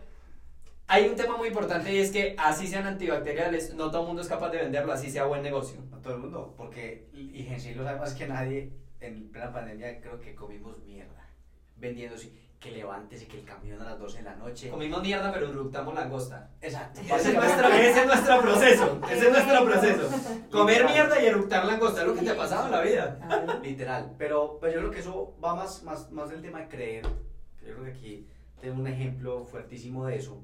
hay 0.89 1.07
un 1.09 1.15
tema 1.15 1.37
muy 1.37 1.49
importante 1.49 1.93
y 1.93 1.99
es 1.99 2.11
que 2.11 2.35
así 2.37 2.67
sean 2.67 2.85
antibacteriales, 2.85 3.75
no 3.75 3.93
todo 3.93 4.01
el 4.03 4.07
mundo 4.09 4.23
es 4.23 4.29
capaz 4.29 4.51
de 4.51 4.59
venderlo, 4.59 4.93
así 4.93 5.09
sea 5.09 5.25
buen 5.27 5.43
negocio. 5.43 5.79
A 5.97 6.03
todo 6.03 6.15
el 6.15 6.19
mundo, 6.21 6.53
porque, 6.57 7.07
y 7.15 7.45
Gensi 7.45 7.75
lo 7.75 7.85
sabe 7.85 8.01
más 8.01 8.13
que 8.15 8.27
nadie, 8.27 8.71
en 9.01 9.31
plena 9.31 9.53
pandemia 9.53 10.01
creo 10.01 10.21
que 10.21 10.35
comimos 10.35 10.83
mierda, 10.85 11.29
vendiéndose, 11.77 12.33
que 12.59 12.71
levántese, 12.71 13.27
que 13.27 13.39
el 13.39 13.45
camión 13.45 13.81
a 13.81 13.85
las 13.85 13.99
12 13.99 14.19
de 14.19 14.25
la 14.25 14.37
noche. 14.37 14.71
Comimos 14.71 15.03
mierda, 15.03 15.33
pero 15.33 15.51
eructamos 15.51 15.95
langosta. 15.95 16.51
Exacto. 16.61 17.01
Ese 17.01 17.29
es 17.29 17.35
nuestro, 17.35 17.69
ese 17.69 18.01
es 18.01 18.07
nuestro 18.07 18.41
proceso. 18.41 19.01
Ese 19.11 19.27
es 19.27 19.33
nuestro 19.33 19.65
proceso. 19.65 20.11
Comer 20.51 20.85
mierda 20.85 21.23
y 21.23 21.27
eructar 21.27 21.65
langosta 21.65 22.01
es 22.01 22.07
lo 22.09 22.15
que 22.15 22.23
te 22.23 22.31
ha 22.31 22.37
pasado 22.37 22.67
en 22.67 22.73
la 22.73 22.81
vida. 22.81 23.59
Literal. 23.63 24.15
Pero, 24.19 24.59
pero 24.61 24.73
yo 24.73 24.79
creo 24.81 24.91
que 24.91 25.01
eso 25.01 25.37
va 25.43 25.55
más, 25.55 25.83
más, 25.83 26.11
más 26.11 26.31
del 26.31 26.43
tema 26.43 26.61
de 26.61 26.69
creer. 26.69 27.05
Yo 27.05 27.75
creo 27.75 27.85
que 27.85 27.91
aquí 27.91 28.29
tengo 28.61 28.81
un 28.81 28.87
ejemplo 28.87 29.45
fuertísimo 29.45 30.07
de 30.07 30.17
eso. 30.17 30.43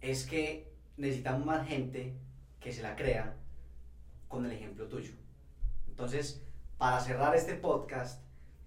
Es 0.00 0.26
que 0.26 0.72
necesitamos 0.96 1.44
más 1.44 1.66
gente 1.66 2.14
que 2.60 2.72
se 2.72 2.82
la 2.82 2.94
crea 2.94 3.36
con 4.28 4.46
el 4.46 4.52
ejemplo 4.52 4.86
tuyo. 4.86 5.14
Entonces, 5.88 6.42
para 6.80 6.98
cerrar 6.98 7.36
este 7.36 7.56
podcast, 7.56 8.22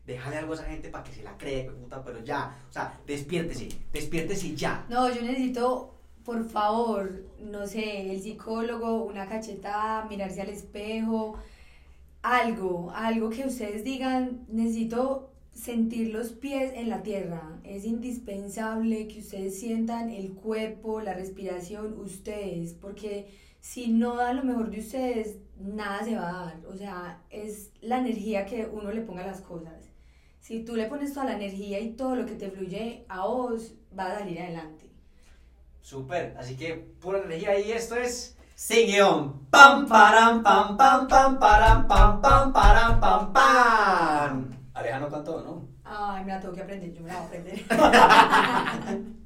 déjale 0.06 0.38
algo 0.38 0.54
a 0.54 0.56
esa 0.56 0.65
gente 0.65 0.89
para 0.89 1.04
que 1.04 1.13
se 1.13 1.23
la 1.23 1.36
cree, 1.36 1.63
puta, 1.71 2.04
pero 2.04 2.23
ya. 2.23 2.63
O 2.69 2.71
sea, 2.71 3.02
despiértese, 3.08 3.69
despiértese 3.91 4.56
ya. 4.56 4.86
No, 4.88 5.12
yo 5.12 5.23
necesito, 5.23 5.95
por 6.23 6.47
favor, 6.47 7.23
no 7.39 7.65
sé, 7.65 8.12
el 8.12 8.21
psicólogo, 8.21 9.04
una 9.06 9.28
cachetada, 9.28 10.06
mirarse 10.06 10.43
al 10.43 10.49
espejo, 10.49 11.39
algo, 12.21 12.91
algo 12.91 13.32
que 13.32 13.47
ustedes 13.47 13.84
digan, 13.84 14.45
necesito 14.47 15.32
sentir 15.52 16.13
los 16.13 16.34
pies 16.34 16.71
en 16.76 16.89
la 16.89 17.02
tierra. 17.02 17.60
Es 17.63 17.84
indispensable 17.84 19.08
que 19.08 19.21
ustedes 19.21 19.60
sientan 19.60 20.12
el 20.12 20.34
cuerpo, 20.34 21.02
la 21.02 21.15
respiración, 21.15 21.99
ustedes, 21.99 22.76
porque 22.76 23.28
si 23.63 23.88
no 23.88 24.17
dan 24.17 24.36
lo 24.36 24.43
mejor 24.43 24.69
de 24.69 24.82
ustedes, 24.82 25.38
nada 25.58 26.04
se 26.04 26.17
va 26.17 26.30
a 26.30 26.45
dar. 26.45 26.65
O 26.67 26.76
sea, 26.76 27.21
es 27.30 27.71
la 27.80 27.99
energía 27.99 28.45
que 28.45 28.65
uno 28.65 28.91
le 28.91 28.99
ponga 28.99 29.23
a 29.23 29.28
las 29.28 29.39
cosas. 29.39 29.89
Si 30.41 30.65
tú 30.65 30.76
le 30.76 30.88
pones 30.88 31.13
toda 31.13 31.28
la 31.28 31.36
energía 31.36 31.80
y 31.80 31.93
todo 31.93 32.17
lo 32.17 32.26
que 32.26 32.36
te 32.36 32.52
fluye 32.52 33.06
a 33.08 33.26
vos, 33.26 33.76
va 33.97 34.08
a 34.08 34.19
salir 34.19 34.41
adelante. 34.41 34.91
Súper. 35.80 36.36
Así 36.38 36.58
que 36.58 36.73
pura 36.73 37.19
energía 37.19 37.58
y 37.58 37.71
esto 37.71 37.95
es. 37.95 38.38
Sin 38.54 38.86
guion. 38.86 39.47
Pam, 39.49 39.88
param, 39.88 40.43
pam, 40.43 40.76
pam, 40.76 41.08
pam, 41.08 41.39
param, 41.39 41.88
pam, 41.88 42.21
pam, 42.21 42.52
param, 42.52 42.99
pam, 42.99 43.32
pam. 43.32 44.58
Alejandro 44.73 45.10
cantó, 45.10 45.41
¿no? 45.41 45.69
Ay, 45.86 46.26
me 46.26 46.34
la 46.34 46.41
tengo 46.41 46.54
que 46.54 46.63
aprender, 46.63 46.93
yo 46.93 47.02
me 47.02 47.08
la 47.08 47.13
voy 47.13 47.23
a 47.23 47.28
aprender. 47.28 49.13